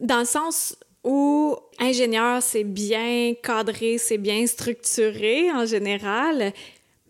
dans 0.00 0.20
le 0.20 0.24
sens 0.24 0.76
où 1.04 1.56
ingénieur, 1.80 2.42
c'est 2.42 2.64
bien 2.64 3.34
cadré, 3.42 3.98
c'est 3.98 4.18
bien 4.18 4.46
structuré 4.46 5.50
en 5.50 5.66
général, 5.66 6.52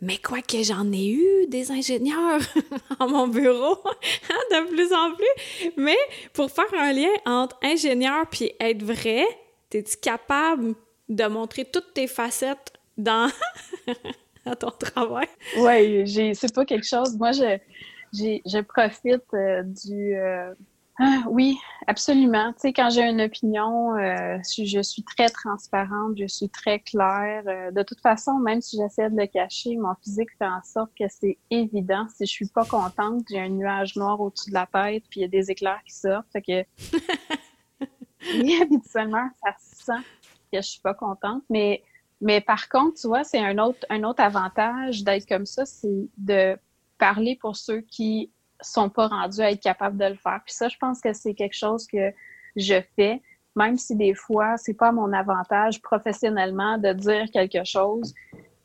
mais 0.01 0.17
quoi 0.17 0.41
que 0.41 0.63
j'en 0.63 0.91
ai 0.91 1.11
eu 1.11 1.47
des 1.49 1.71
ingénieurs 1.71 2.41
à 2.99 3.07
mon 3.07 3.29
bureau, 3.29 3.77
hein, 4.31 4.41
de 4.51 4.69
plus 4.69 4.93
en 4.93 5.15
plus. 5.15 5.73
Mais 5.77 5.99
pour 6.33 6.51
faire 6.51 6.73
un 6.79 6.93
lien 6.93 7.13
entre 7.27 7.57
ingénieur 7.63 8.27
puis 8.31 8.53
être 8.59 8.83
vrai, 8.83 9.25
es-tu 9.75 9.97
capable 9.99 10.75
de 11.09 11.25
montrer 11.27 11.65
toutes 11.65 11.95
tes 11.95 12.07
facettes 12.07 12.73
dans 12.97 13.29
ton 14.59 14.71
travail? 14.71 15.29
Oui, 15.59 16.35
c'est 16.35 16.55
pas 16.55 16.65
quelque 16.65 16.87
chose. 16.87 17.17
Moi, 17.17 17.33
je, 17.33 17.59
je 18.13 18.61
profite 18.61 19.23
euh, 19.35 19.63
du. 19.63 20.15
Euh, 20.17 20.55
ah, 20.99 21.23
oui, 21.27 21.57
absolument. 21.87 22.53
Tu 22.53 22.61
sais, 22.61 22.73
quand 22.75 22.91
j'ai 22.91 23.03
une 23.03 23.23
opinion, 23.23 23.97
euh, 23.97 24.39
je, 24.57 24.83
suis 24.83 25.03
très 25.03 25.31
transparente, 25.31 26.19
je 26.19 26.27
suis 26.27 26.51
très 26.51 26.81
claire. 26.81 27.43
De 27.73 27.83
toute 27.83 28.01
façon, 28.01 28.39
même 28.39 28.61
si 28.61 28.77
j'essaie 28.77 29.09
de 29.09 29.17
le 29.17 29.27
cacher, 29.27 29.75
mon 29.77 29.95
physique 30.05 30.29
fait 30.39 30.47
en 30.47 30.63
sorte 30.63 30.91
que 30.97 31.05
c'est 31.09 31.39
évident. 31.51 32.07
Si 32.15 32.27
je 32.27 32.31
suis 32.31 32.49
pas 32.49 32.67
contente, 32.67 33.25
j'ai 33.31 33.41
un 33.41 33.49
nuage 33.49 33.97
noir 33.97 34.21
au-dessus 34.21 34.51
de 34.51 34.55
la 34.55 34.67
tête, 34.67 35.05
puis 35.09 35.21
il 35.21 35.23
y 35.23 35.25
a 35.25 35.29
des 35.29 35.51
éclairs 35.51 35.81
qui 35.87 35.95
sortent. 35.95 36.27
Fait 36.31 36.43
que 36.43 36.63
oui, 38.35 38.59
habituellement, 38.63 39.29
ça 39.43 39.55
sent 39.59 40.03
que 40.53 40.61
je 40.61 40.67
suis 40.67 40.81
pas 40.81 40.95
contente. 40.95 41.43
Mais, 41.51 41.83
mais 42.21 42.41
par 42.41 42.69
contre, 42.69 43.01
tu 43.01 43.07
vois, 43.07 43.25
c'est 43.25 43.39
un 43.39 43.59
autre, 43.59 43.87
un 43.91 44.03
autre 44.05 44.23
avantage 44.23 45.03
d'être 45.03 45.27
comme 45.27 45.47
ça, 45.47 45.65
c'est 45.65 46.09
de 46.17 46.57
parler 46.99 47.37
pour 47.41 47.57
ceux 47.57 47.81
qui 47.81 48.31
sont 48.61 48.89
pas 48.89 49.09
rendus 49.09 49.41
à 49.41 49.51
être 49.51 49.63
capables 49.63 49.99
de 49.99 50.05
le 50.05 50.15
faire. 50.15 50.41
Puis 50.45 50.55
ça, 50.55 50.69
je 50.69 50.77
pense 50.79 51.01
que 51.01 51.13
c'est 51.13 51.35
quelque 51.35 51.57
chose 51.57 51.87
que 51.87 52.13
je 52.57 52.81
fais, 52.97 53.21
même 53.57 53.77
si 53.77 53.97
des 53.97 54.15
fois, 54.15 54.57
c'est 54.57 54.75
pas 54.75 54.93
mon 54.93 55.13
avantage 55.13 55.81
professionnellement 55.83 56.79
de 56.79 56.93
dire 56.93 57.31
quelque 57.33 57.65
chose. 57.65 58.15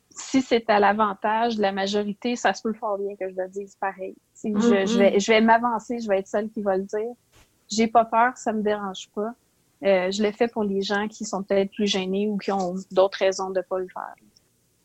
Si 0.10 0.42
c'est 0.42 0.70
à 0.70 0.80
l'avantage 0.80 1.58
de 1.58 1.62
la 1.62 1.72
majorité, 1.72 2.36
ça 2.36 2.54
se 2.54 2.62
peut 2.62 2.74
fort 2.74 2.98
bien 2.98 3.16
que 3.16 3.30
je 3.30 3.36
le 3.36 3.48
dise 3.50 3.76
pareil. 3.76 4.16
Si 4.34 4.52
je, 4.52 4.58
mm-hmm. 4.58 4.98
vais, 4.98 5.20
je 5.20 5.32
vais 5.32 5.42
m'avancer, 5.42 6.00
je 6.00 6.08
vais 6.08 6.20
être 6.20 6.28
celle 6.28 6.50
qui 6.50 6.62
va 6.62 6.78
le 6.78 6.84
dire. 6.84 7.14
J'ai 7.70 7.88
pas 7.88 8.06
peur, 8.06 8.38
ça 8.38 8.54
me 8.54 8.62
dérange 8.62 9.10
pas. 9.14 9.34
Euh, 9.84 10.12
je 10.12 10.24
le 10.24 10.32
fais 10.32 10.48
pour 10.48 10.64
les 10.64 10.82
gens 10.82 11.08
qui 11.08 11.24
sont 11.26 11.44
peut-être 11.44 11.72
plus 11.72 11.88
gênés 11.88 12.28
ou 12.28 12.38
qui 12.38 12.52
ont 12.52 12.76
d'autres 12.92 13.20
raisons 13.20 13.52
de 13.52 13.62
pas 13.62 13.80
le 13.80 13.88
faire. 13.88 14.16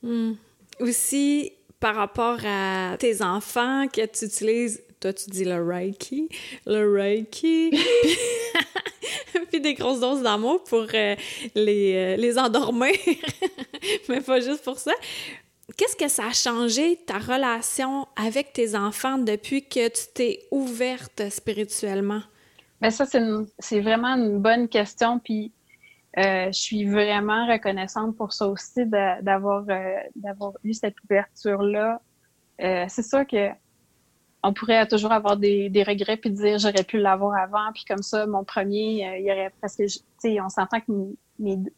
Mm. 0.03 0.33
Aussi, 0.81 1.53
par 1.81 1.95
rapport 1.95 2.39
à 2.45 2.97
tes 2.99 3.23
enfants 3.23 3.87
que 3.89 4.05
tu 4.07 4.27
utilises 4.27 4.83
toi, 5.03 5.13
tu 5.13 5.31
dis 5.31 5.45
le 5.45 5.61
Reiki, 5.61 6.29
le 6.65 6.95
Reiki, 6.95 7.73
puis 9.51 9.61
des 9.61 9.75
grosses 9.75 9.99
doses 9.99 10.23
d'amour 10.23 10.63
pour 10.63 10.87
euh, 10.95 11.17
les, 11.57 11.95
euh, 11.97 12.17
les 12.17 12.39
endormir, 12.39 12.95
mais 14.09 14.21
pas 14.21 14.39
juste 14.39 14.63
pour 14.63 14.79
ça. 14.79 14.93
Qu'est-ce 15.77 15.97
que 15.97 16.07
ça 16.07 16.29
a 16.29 16.33
changé 16.33 17.01
ta 17.05 17.19
relation 17.19 18.07
avec 18.15 18.53
tes 18.53 18.77
enfants 18.77 19.19
depuis 19.19 19.65
que 19.65 19.89
tu 19.89 20.03
t'es 20.15 20.39
ouverte 20.53 21.29
spirituellement? 21.31 22.23
Bien, 22.83 22.91
ça, 22.91 23.07
c'est 23.07 23.81
vraiment 23.81 24.17
une 24.17 24.41
bonne 24.41 24.69
question. 24.69 25.19
Puis 25.19 25.53
euh, 26.19 26.47
je 26.47 26.59
suis 26.59 26.85
vraiment 26.85 27.47
reconnaissante 27.47 28.17
pour 28.17 28.35
ça 28.35 28.47
aussi, 28.49 28.85
d'avoir 28.87 29.65
d'avoir 30.17 30.53
eu 30.65 30.75
cette 30.75 30.97
ouverture-là. 31.05 32.03
c'est 32.59 33.03
sûr 33.03 33.27
que 33.27 33.51
on 34.43 34.53
pourrait 34.53 34.87
toujours 34.87 35.13
avoir 35.13 35.37
des, 35.37 35.85
regrets 35.87 36.17
puis 36.17 36.31
dire 36.31 36.59
j'aurais 36.59 36.85
pu 36.85 36.99
l'avoir 36.99 37.35
avant 37.37 37.73
puis 37.73 37.85
comme 37.85 38.03
ça 38.03 38.27
mon 38.27 38.45
premier 38.45 39.09
euh, 39.09 39.19
il 39.19 39.27
y 39.27 39.33
aurait 39.33 39.53
parce 39.61 39.77
que 39.77 39.85
tu 39.85 40.01
sais 40.19 40.41
on 40.41 40.49
s'entend 40.49 40.81
que 40.81 40.93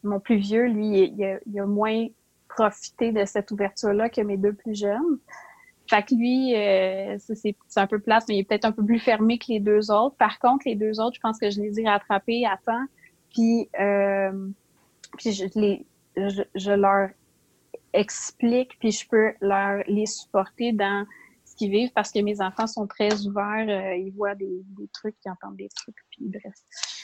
mon 0.03 0.19
plus 0.19 0.37
vieux 0.37 0.65
lui 0.65 1.13
il, 1.15 1.59
a, 1.59 1.65
moins 1.65 2.07
profité 2.49 3.11
de 3.11 3.25
cette 3.25 3.51
ouverture 3.51 3.93
là 3.93 4.09
que 4.09 4.21
mes 4.21 4.37
deux 4.37 4.53
plus 4.53 4.75
jeunes 4.75 5.19
fait 5.87 6.03
que 6.03 6.15
lui 6.15 6.55
euh, 6.55 7.17
c'est 7.19 7.55
un 7.75 7.87
peu 7.87 7.99
plate 7.99 8.25
mais 8.27 8.35
il 8.35 8.39
est 8.39 8.43
peut-être 8.43 8.65
un 8.65 8.71
peu 8.71 8.83
plus 8.83 8.99
fermé 8.99 9.37
que 9.37 9.45
les 9.49 9.59
deux 9.59 9.91
autres 9.91 10.15
par 10.17 10.39
contre 10.39 10.63
les 10.65 10.75
deux 10.75 10.99
autres 10.99 11.15
je 11.15 11.21
pense 11.21 11.39
que 11.39 11.49
je 11.49 11.61
les 11.61 11.79
ai 11.79 11.87
rattrapés 11.87 12.45
à 12.45 12.57
temps 12.65 12.85
puis 13.33 13.69
euh, 13.79 14.47
puis 15.17 15.31
je 15.31 15.45
les 15.59 15.85
je 16.17 16.71
leur 16.71 17.09
explique 17.93 18.77
puis 18.79 18.91
je 18.91 19.07
peux 19.07 19.33
leur 19.41 19.83
les 19.87 20.05
supporter 20.05 20.71
dans 20.71 21.05
qu'ils 21.55 21.71
vivent 21.71 21.91
parce 21.93 22.11
que 22.11 22.19
mes 22.19 22.41
enfants 22.41 22.67
sont 22.67 22.87
très 22.87 23.25
ouverts, 23.25 23.67
euh, 23.69 23.95
ils 23.95 24.11
voient 24.11 24.35
des, 24.35 24.63
trucs, 24.93 25.15
ils 25.25 25.31
entendent 25.31 25.57
des 25.57 25.69
trucs, 25.69 25.95
puis 26.11 26.25
bref. 26.27 26.53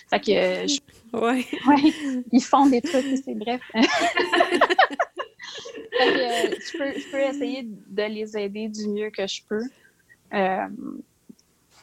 Fait 0.09 0.19
que, 0.19 0.31
euh, 0.31 0.67
ouais. 1.13 1.45
ouais. 1.67 1.93
ils 2.31 2.43
font 2.43 2.67
des 2.67 2.81
trucs, 2.81 3.17
c'est 3.23 3.35
bref. 3.35 3.61
euh, 5.99 6.05
je, 6.05 6.77
peux, 6.77 7.11
peux, 7.11 7.21
essayer 7.21 7.63
de 7.63 8.03
les 8.03 8.37
aider 8.37 8.69
du 8.69 8.87
mieux 8.87 9.09
que 9.09 9.27
je 9.27 9.41
peux 9.47 9.63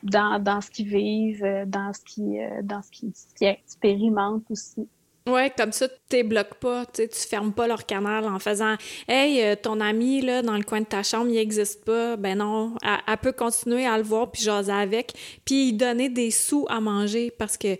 dans, 0.02 0.42
dans 0.42 0.60
ce 0.60 0.70
qu'ils 0.70 0.88
vivent, 0.88 1.64
dans 1.66 1.92
ce 1.92 2.00
qu'ils 2.00 2.60
dans 2.62 2.80
ce 2.82 3.44
expérimentent 3.44 4.50
aussi. 4.50 4.88
Ouais, 5.28 5.52
comme 5.54 5.72
ça, 5.72 5.88
tu 6.08 6.22
bloques 6.22 6.54
pas, 6.54 6.86
tu 6.86 7.06
fermes 7.12 7.52
pas 7.52 7.66
leur 7.66 7.84
canal 7.84 8.24
en 8.24 8.38
faisant 8.38 8.76
Hey, 9.06 9.42
euh, 9.42 9.56
ton 9.60 9.78
ami 9.80 10.22
là, 10.22 10.40
dans 10.40 10.56
le 10.56 10.62
coin 10.62 10.80
de 10.80 10.86
ta 10.86 11.02
chambre, 11.02 11.26
il 11.28 11.34
n'existe 11.34 11.84
pas. 11.84 12.16
Ben 12.16 12.38
non, 12.38 12.74
elle, 12.82 13.16
peut 13.18 13.32
continuer 13.32 13.84
à 13.84 13.98
le 13.98 14.04
voir 14.04 14.30
puis 14.30 14.42
jaser 14.42 14.72
avec, 14.72 15.12
puis 15.44 15.74
donner 15.74 16.08
des 16.08 16.30
sous 16.30 16.66
à 16.70 16.80
manger 16.80 17.30
parce 17.30 17.58
que 17.58 17.76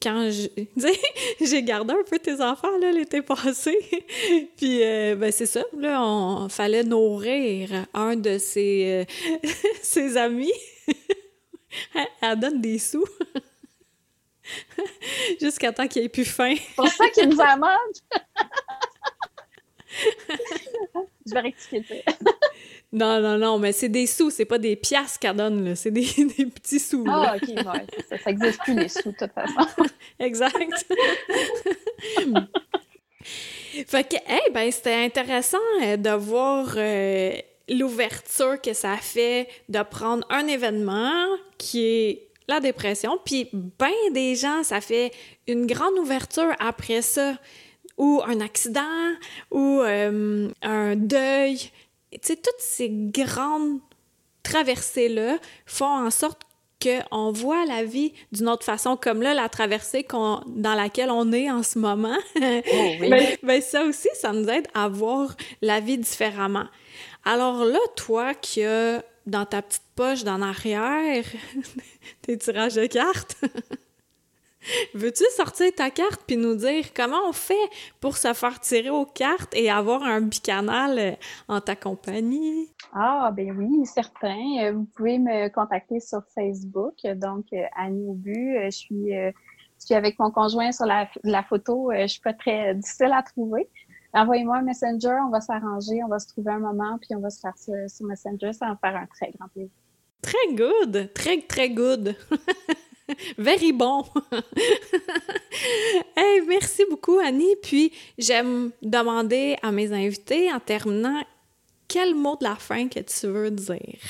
quand 0.00 0.30
j'ai 1.40 1.62
gardé 1.62 1.94
un 1.94 2.02
peu 2.08 2.18
tes 2.18 2.40
enfants 2.40 2.76
là 2.78 2.92
l'été 2.92 3.22
passé. 3.22 3.78
Puis 4.56 4.82
euh, 4.82 5.14
ben 5.16 5.32
c'est 5.32 5.46
ça 5.46 5.62
là 5.76 6.02
on 6.04 6.48
fallait 6.48 6.84
nourrir 6.84 7.86
un 7.94 8.16
de 8.16 8.38
ses 8.38 9.06
euh, 9.06 9.38
ses 9.82 10.16
amis. 10.16 10.52
Elle, 12.20 12.38
donne 12.38 12.60
des 12.60 12.78
sous. 12.78 13.04
Jusqu'à 15.40 15.72
temps 15.72 15.88
qu'il 15.88 16.02
ait 16.02 16.08
plus 16.08 16.26
faim. 16.26 16.54
Pour 16.76 16.88
ça 16.88 17.08
qu'il 17.10 17.28
nous 17.28 17.40
amène 17.40 17.70
je 21.26 21.34
vais 21.34 21.40
rectifier 21.40 21.84
ça 21.84 22.12
non, 22.92 23.20
non, 23.20 23.38
non, 23.38 23.58
mais 23.58 23.72
c'est 23.72 23.88
des 23.88 24.06
sous, 24.06 24.30
c'est 24.30 24.44
pas 24.44 24.58
des 24.58 24.76
piastres 24.76 25.18
qu'elle 25.18 25.36
donne, 25.36 25.64
là. 25.64 25.74
C'est 25.74 25.90
des, 25.90 26.04
des, 26.36 26.44
petits 26.46 26.78
sous. 26.78 27.04
Ah, 27.08 27.36
OK, 27.36 27.48
ouais, 27.48 27.86
ça. 28.08 28.18
Ça 28.18 28.30
n'existe 28.30 28.60
plus, 28.60 28.74
les 28.74 28.88
sous, 28.88 29.12
de 29.12 29.16
toute 29.16 29.32
façon. 29.32 29.88
exact. 30.18 30.54
fait 33.86 34.08
que, 34.08 34.16
hey, 34.26 34.52
ben, 34.52 34.70
c'était 34.70 34.92
intéressant 34.92 35.56
euh, 35.82 35.96
de 35.96 36.10
voir 36.10 36.74
euh, 36.76 37.32
l'ouverture 37.70 38.60
que 38.60 38.74
ça 38.74 38.98
fait 38.98 39.48
de 39.70 39.82
prendre 39.82 40.26
un 40.28 40.46
événement 40.46 41.26
qui 41.56 41.84
est 41.86 42.28
la 42.48 42.60
dépression, 42.60 43.18
puis 43.24 43.48
ben 43.52 43.92
des 44.12 44.34
gens, 44.34 44.62
ça 44.64 44.82
fait 44.82 45.12
une 45.46 45.66
grande 45.66 45.96
ouverture 45.98 46.52
après 46.58 47.00
ça, 47.00 47.38
ou 47.96 48.20
un 48.26 48.40
accident, 48.40 49.14
ou 49.50 49.80
euh, 49.80 50.50
un 50.60 50.96
deuil, 50.96 51.70
tu 52.18 52.28
sais, 52.28 52.36
toutes 52.36 52.60
ces 52.60 52.88
grandes 52.90 53.80
traversées-là 54.42 55.38
font 55.66 55.86
en 56.06 56.10
sorte 56.10 56.42
qu'on 56.82 57.30
voit 57.30 57.64
la 57.64 57.84
vie 57.84 58.12
d'une 58.32 58.48
autre 58.48 58.64
façon, 58.64 58.96
comme 58.96 59.22
là, 59.22 59.34
la 59.34 59.48
traversée 59.48 60.06
dans 60.10 60.74
laquelle 60.74 61.10
on 61.10 61.32
est 61.32 61.50
en 61.50 61.62
ce 61.62 61.78
moment. 61.78 62.18
Oh, 62.74 62.90
oui. 63.00 63.08
ben, 63.08 63.24
ben, 63.42 63.62
ça 63.62 63.84
aussi, 63.84 64.08
ça 64.14 64.32
nous 64.32 64.48
aide 64.48 64.66
à 64.74 64.88
voir 64.88 65.36
la 65.60 65.80
vie 65.80 65.98
différemment. 65.98 66.66
Alors 67.24 67.64
là, 67.64 67.78
toi 67.96 68.34
qui 68.34 68.64
as 68.64 69.02
dans 69.26 69.44
ta 69.44 69.62
petite 69.62 69.82
poche 69.94 70.24
d'en 70.24 70.42
arrière 70.42 71.24
tes 72.22 72.36
tirages 72.36 72.74
de 72.74 72.86
cartes, 72.86 73.36
Veux-tu 74.94 75.24
sortir 75.36 75.72
ta 75.74 75.90
carte 75.90 76.22
puis 76.26 76.36
nous 76.36 76.54
dire 76.54 76.92
comment 76.94 77.28
on 77.28 77.32
fait 77.32 77.54
pour 78.00 78.16
se 78.16 78.32
faire 78.32 78.60
tirer 78.60 78.90
aux 78.90 79.06
cartes 79.06 79.54
et 79.54 79.70
avoir 79.70 80.02
un 80.02 80.20
bicanal 80.20 80.98
euh, 80.98 81.12
en 81.48 81.60
ta 81.60 81.76
compagnie? 81.76 82.70
Ah, 82.92 83.30
ben 83.34 83.52
oui, 83.56 83.86
certain. 83.86 84.38
Euh, 84.60 84.72
vous 84.72 84.84
pouvez 84.96 85.18
me 85.18 85.48
contacter 85.48 86.00
sur 86.00 86.22
Facebook. 86.34 86.94
Donc, 87.16 87.46
euh, 87.52 87.64
Annie 87.76 88.06
Aubu, 88.06 88.56
je 88.64 88.70
suis, 88.70 89.10
je 89.10 89.32
suis 89.78 89.94
avec 89.94 90.18
mon 90.18 90.30
conjoint 90.30 90.72
sur 90.72 90.86
la, 90.86 91.42
photo. 91.42 91.90
Je 91.92 92.06
suis 92.06 92.20
pas 92.20 92.34
très 92.34 92.74
difficile 92.74 93.12
à 93.12 93.22
trouver. 93.22 93.68
Envoyez-moi 94.14 94.58
un 94.58 94.62
Messenger, 94.62 95.16
on 95.26 95.30
va 95.30 95.40
s'arranger, 95.40 96.02
on 96.04 96.08
va 96.08 96.18
se 96.18 96.28
trouver 96.28 96.52
un 96.52 96.58
moment, 96.58 96.98
puis 97.00 97.16
on 97.16 97.20
va 97.20 97.30
se 97.30 97.40
faire 97.40 97.56
sur, 97.56 97.74
sur 97.88 98.06
Messenger. 98.06 98.52
Ça 98.52 98.66
va 98.66 98.72
me 98.72 98.76
faire 98.76 98.94
un 98.94 99.06
très 99.06 99.32
grand 99.32 99.48
plaisir. 99.48 99.72
Très 100.20 100.54
good! 100.54 101.10
Très, 101.14 101.40
très 101.40 101.70
good! 101.70 102.14
Very 103.38 103.72
bon. 103.72 104.04
merci 106.48 106.84
beaucoup, 106.88 107.18
Annie. 107.18 107.56
Puis, 107.62 107.92
j'aime 108.18 108.70
demander 108.82 109.56
à 109.62 109.72
mes 109.72 109.92
invités, 109.92 110.52
en 110.52 110.60
terminant, 110.60 111.20
quel 111.88 112.14
mot 112.14 112.36
de 112.36 112.44
la 112.44 112.56
fin 112.56 112.88
que 112.88 113.00
tu 113.00 113.26
veux 113.26 113.50
dire? 113.50 114.00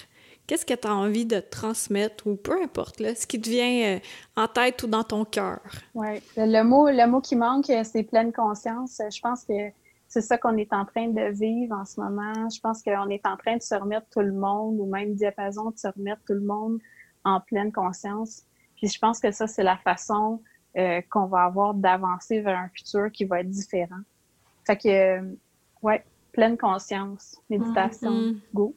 Qu'est-ce 0.47 0.67
que 0.67 0.75
tu 0.75 0.87
as 0.87 0.95
envie 0.95 1.25
de 1.25 1.41
transmettre 1.41 2.27
ou 2.27 2.37
peu 2.37 2.63
importe, 2.63 3.01
là, 3.01 3.15
ce 3.15 3.27
qui 3.27 3.41
te 3.41 3.49
vient 3.49 3.97
euh, 3.97 3.99
en 4.37 4.49
tête 4.49 4.83
ou 4.83 4.87
dans 4.87 5.05
ton 5.05 5.25
cœur? 5.25 5.61
Oui, 5.95 6.21
le 6.37 6.63
mot, 6.63 6.89
le 6.89 7.07
mot 7.07 7.21
qui 7.21 7.37
manque, 7.37 7.71
euh, 7.71 7.83
c'est 7.85 8.03
pleine 8.03 8.33
conscience. 8.33 9.01
Je 9.11 9.21
pense 9.21 9.45
que 9.45 9.71
c'est 10.09 10.21
ça 10.21 10.37
qu'on 10.37 10.57
est 10.59 10.73
en 10.73 10.85
train 10.85 11.09
de 11.09 11.33
vivre 11.33 11.75
en 11.75 11.85
ce 11.85 12.01
moment. 12.01 12.51
Je 12.51 12.61
pense 12.61 12.83
qu'on 12.83 13.09
est 13.09 13.25
en 13.25 13.37
train 13.37 13.57
de 13.57 13.63
se 13.63 13.75
remettre 13.75 14.07
tout 14.13 14.21
le 14.21 14.33
monde, 14.33 14.79
ou 14.79 14.87
même 14.87 15.15
diapason, 15.15 15.71
de 15.71 15.79
se 15.79 15.89
remettre 15.89 16.21
tout 16.27 16.35
le 16.35 16.41
monde 16.41 16.79
en 17.25 17.41
pleine 17.41 17.73
conscience. 17.73 18.43
Puis 18.83 18.91
je 18.91 18.99
pense 18.99 19.21
que 19.21 19.31
ça, 19.31 19.47
c'est 19.47 19.63
la 19.63 19.77
façon 19.77 20.43
euh, 20.77 21.01
qu'on 21.09 21.27
va 21.27 21.45
avoir 21.45 21.73
d'avancer 21.73 22.41
vers 22.41 22.59
un 22.59 22.69
futur 22.75 23.13
qui 23.13 23.25
va 23.25 23.39
être 23.39 23.49
différent. 23.49 24.01
Fait 24.67 24.77
que, 24.77 24.89
euh, 24.89 25.23
ouais, 25.83 26.03
pleine 26.33 26.59
conscience, 26.59 27.37
méditation, 27.49 28.11
mm-hmm. 28.11 28.39
go. 28.53 28.75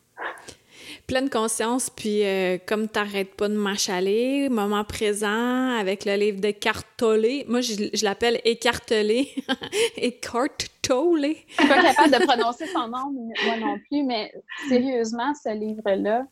Pleine 1.08 1.28
conscience, 1.28 1.90
puis 1.90 2.24
euh, 2.24 2.60
comme 2.68 2.88
t'arrêtes 2.88 3.34
pas 3.34 3.50
de 3.50 3.56
m'achaler, 3.56 4.48
moment 4.50 4.84
présent 4.84 5.72
avec 5.72 6.06
le 6.06 6.14
livre 6.18 6.40
de 6.40 6.52
Cartolé. 6.52 7.44
Moi, 7.48 7.62
je, 7.62 8.06
l'appelle 8.06 8.40
écartelé. 8.46 9.30
Écartolé. 9.98 11.48
Je 11.48 11.64
suis 11.64 11.68
pas 11.68 11.82
capable 11.82 12.12
de 12.12 12.28
prononcer 12.28 12.68
son 12.68 12.90
nom, 12.90 13.12
moi 13.12 13.58
non 13.60 13.80
plus, 13.90 14.04
mais 14.04 14.32
sérieusement, 14.70 15.34
ce 15.34 15.52
livre-là, 15.52 16.28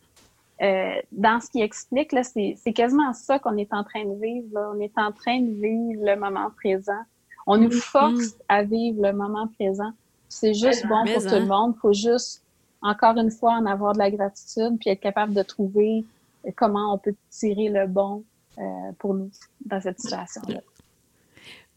euh, 0.61 1.01
dans 1.11 1.39
ce 1.39 1.49
qui 1.49 1.61
explique, 1.61 2.11
là, 2.11 2.23
c'est, 2.23 2.73
quasiment 2.73 3.13
ça 3.13 3.39
qu'on 3.39 3.57
est 3.57 3.73
en 3.73 3.83
train 3.83 4.05
de 4.05 4.19
vivre. 4.21 4.73
On 4.73 4.79
est 4.79 4.97
en 4.97 5.11
train 5.11 5.41
de 5.41 5.51
vivre 5.51 6.05
le 6.05 6.15
moment 6.15 6.49
présent. 6.55 7.01
On 7.45 7.57
nous 7.57 7.69
mm-hmm. 7.69 7.81
force 7.81 8.35
à 8.47 8.63
vivre 8.63 9.01
le 9.01 9.13
moment 9.13 9.47
présent. 9.47 9.91
C'est 10.29 10.53
juste 10.53 10.87
bon 10.87 11.05
pour 11.05 11.23
tout 11.23 11.35
le 11.35 11.45
monde. 11.45 11.73
Il 11.75 11.79
faut 11.79 11.93
juste, 11.93 12.43
encore 12.81 13.17
une 13.17 13.31
fois, 13.31 13.53
en 13.53 13.65
avoir 13.65 13.93
de 13.93 13.99
la 13.99 14.11
gratitude 14.11 14.77
puis 14.79 14.89
être 14.89 15.01
capable 15.01 15.33
de 15.33 15.43
trouver 15.43 16.05
comment 16.55 16.93
on 16.93 16.97
peut 16.97 17.15
tirer 17.29 17.69
le 17.69 17.87
bon 17.87 18.23
euh, 18.57 18.91
pour 18.99 19.13
nous 19.13 19.31
dans 19.65 19.81
cette 19.81 19.99
situation-là. 19.99 20.61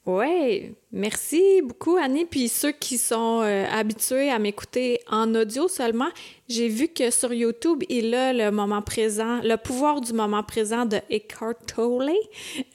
Oui, 0.06 0.76
merci 0.96 1.60
beaucoup 1.62 1.96
Annie. 1.96 2.24
Puis 2.24 2.48
ceux 2.48 2.72
qui 2.72 2.98
sont 2.98 3.42
euh, 3.42 3.64
habitués 3.70 4.30
à 4.30 4.38
m'écouter 4.38 5.00
en 5.08 5.34
audio 5.34 5.68
seulement, 5.68 6.08
j'ai 6.48 6.68
vu 6.68 6.88
que 6.88 7.10
sur 7.10 7.32
YouTube, 7.32 7.82
il 7.88 8.14
a 8.14 8.32
le 8.32 8.50
moment 8.50 8.82
présent, 8.82 9.40
le 9.42 9.56
pouvoir 9.56 10.00
du 10.00 10.12
moment 10.12 10.42
présent 10.42 10.86
de 10.86 11.00
Eckhart 11.10 11.54
Tolle. 11.74 12.10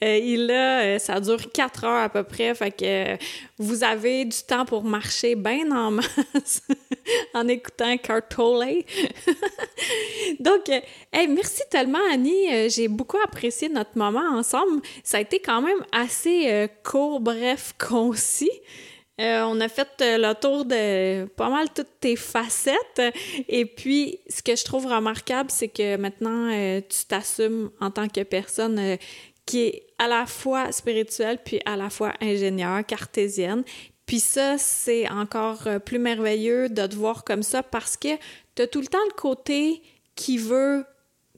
Euh, 0.04 0.18
il 0.18 0.50
a, 0.50 0.82
euh, 0.82 0.98
ça 0.98 1.20
dure 1.20 1.50
quatre 1.52 1.84
heures 1.84 2.04
à 2.04 2.08
peu 2.08 2.22
près, 2.22 2.54
fait 2.54 2.70
que 2.70 3.16
vous 3.58 3.82
avez 3.82 4.24
du 4.24 4.38
temps 4.46 4.64
pour 4.64 4.84
marcher 4.84 5.34
bien 5.34 5.70
en 5.70 5.90
masse 5.90 6.62
en 7.34 7.48
écoutant 7.48 7.90
Eckhart 7.90 8.28
Tolle. 8.28 8.84
Donc, 10.40 10.68
hey, 11.12 11.28
merci 11.28 11.62
tellement 11.70 11.98
Annie. 12.12 12.68
J'ai 12.68 12.88
beaucoup 12.88 13.18
apprécié 13.24 13.68
notre 13.68 13.96
moment 13.96 14.36
ensemble. 14.36 14.82
Ça 15.02 15.16
a 15.16 15.20
été 15.20 15.40
quand 15.40 15.62
même 15.62 15.78
assez 15.92 16.68
court, 16.84 17.20
bref, 17.20 17.74
concis. 18.12 18.50
Euh, 19.20 19.42
on 19.42 19.60
a 19.60 19.68
fait 19.68 19.88
euh, 20.00 20.18
le 20.18 20.34
tour 20.34 20.64
de 20.64 21.26
pas 21.26 21.50
mal 21.50 21.68
toutes 21.74 22.00
tes 22.00 22.16
facettes. 22.16 23.02
Et 23.48 23.66
puis, 23.66 24.18
ce 24.28 24.42
que 24.42 24.56
je 24.56 24.64
trouve 24.64 24.86
remarquable, 24.86 25.50
c'est 25.50 25.68
que 25.68 25.96
maintenant, 25.96 26.50
euh, 26.50 26.80
tu 26.80 27.04
t'assumes 27.06 27.70
en 27.80 27.90
tant 27.90 28.08
que 28.08 28.22
personne 28.22 28.96
qui 29.44 29.60
est 29.60 29.86
à 29.98 30.08
la 30.08 30.26
fois 30.26 30.72
spirituelle 30.72 31.38
puis 31.44 31.60
à 31.66 31.76
la 31.76 31.90
fois 31.90 32.12
ingénieure, 32.20 32.84
cartésienne. 32.86 33.64
Puis 34.06 34.20
ça, 34.20 34.58
c'est 34.58 35.08
encore 35.08 35.68
plus 35.84 35.98
merveilleux 35.98 36.68
de 36.68 36.86
te 36.86 36.94
voir 36.94 37.24
comme 37.24 37.42
ça 37.42 37.62
parce 37.62 37.96
que 37.96 38.16
tu 38.54 38.62
as 38.62 38.66
tout 38.66 38.80
le 38.80 38.86
temps 38.86 39.04
le 39.08 39.14
côté 39.14 39.82
qui 40.16 40.38
veut 40.38 40.84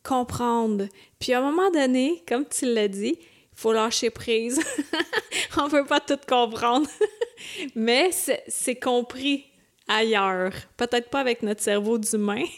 comprendre. 0.02 0.87
Puis 1.18 1.32
à 1.32 1.40
un 1.40 1.50
moment 1.50 1.70
donné, 1.70 2.22
comme 2.26 2.46
tu 2.46 2.72
l'as 2.72 2.88
dit, 2.88 3.18
faut 3.54 3.72
lâcher 3.72 4.10
prise. 4.10 4.60
On 5.56 5.68
peut 5.68 5.84
pas 5.84 6.00
tout 6.00 6.18
comprendre. 6.28 6.88
Mais 7.74 8.10
c'est 8.48 8.76
compris 8.76 9.46
ailleurs. 9.88 10.52
Peut-être 10.76 11.10
pas 11.10 11.20
avec 11.20 11.42
notre 11.42 11.62
cerveau 11.62 11.98
d'humain. 11.98 12.44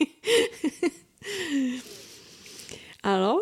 Alors, 3.03 3.41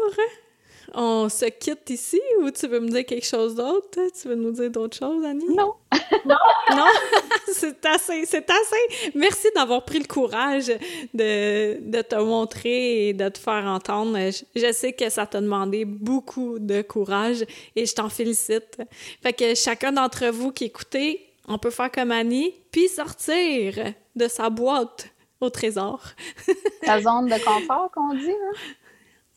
on 0.93 1.29
se 1.29 1.47
quitte 1.47 1.89
ici 1.91 2.21
ou 2.41 2.51
tu 2.51 2.67
veux 2.67 2.81
me 2.81 2.89
dire 2.89 3.07
quelque 3.07 3.27
chose 3.27 3.55
d'autre? 3.55 3.99
Tu 4.21 4.29
veux 4.29 4.35
nous 4.35 4.53
dire 4.53 4.71
d'autres 4.71 4.97
choses, 4.97 5.25
Annie? 5.25 5.49
Non. 5.49 5.75
non? 6.27 6.37
non? 6.71 6.87
c'est 7.53 7.85
assez, 7.87 8.27
c'est 8.27 8.49
assez. 8.51 9.11
Merci 9.15 9.49
d'avoir 9.55 9.85
pris 9.85 9.99
le 9.99 10.07
courage 10.07 10.67
de, 11.15 11.81
de, 11.81 12.03
te 12.03 12.17
montrer 12.17 13.09
et 13.09 13.13
de 13.13 13.29
te 13.29 13.39
faire 13.39 13.65
entendre. 13.65 14.19
Je, 14.19 14.45
je 14.61 14.73
sais 14.73 14.93
que 14.93 15.09
ça 15.09 15.27
t'a 15.27 15.41
demandé 15.41 15.85
beaucoup 15.85 16.59
de 16.59 16.83
courage 16.83 17.45
et 17.77 17.87
je 17.87 17.95
t'en 17.95 18.09
félicite. 18.09 18.79
Fait 19.23 19.33
que 19.33 19.55
chacun 19.55 19.93
d'entre 19.93 20.27
vous 20.27 20.53
qui 20.53 20.65
écoutez, 20.65 21.29
on 21.47 21.59
peut 21.59 21.71
faire 21.71 21.91
comme 21.91 22.11
Annie, 22.11 22.55
puis 22.71 22.89
sortir 22.89 23.75
de 24.17 24.29
sa 24.29 24.51
boîte 24.51 25.09
au 25.41 25.51
trésor. 25.51 26.01
La 26.87 27.01
zone 27.01 27.27
de 27.27 27.45
confort 27.45 27.91
qu'on 27.93 28.15
dit, 28.15 28.31
hein? 28.31 28.59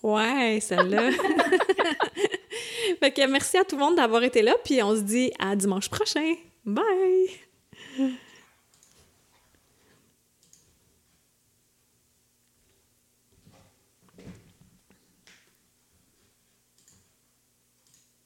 Ouais, 0.03 0.59
celle-là. 0.61 1.09
fait 2.99 3.11
que 3.11 3.27
merci 3.27 3.57
à 3.57 3.63
tout 3.63 3.75
le 3.75 3.83
monde 3.83 3.95
d'avoir 3.95 4.23
été 4.23 4.41
là, 4.41 4.53
puis 4.63 4.81
on 4.83 4.95
se 4.95 5.01
dit 5.01 5.31
à 5.39 5.55
dimanche 5.55 5.89
prochain. 5.89 6.35
Bye! 6.65 8.17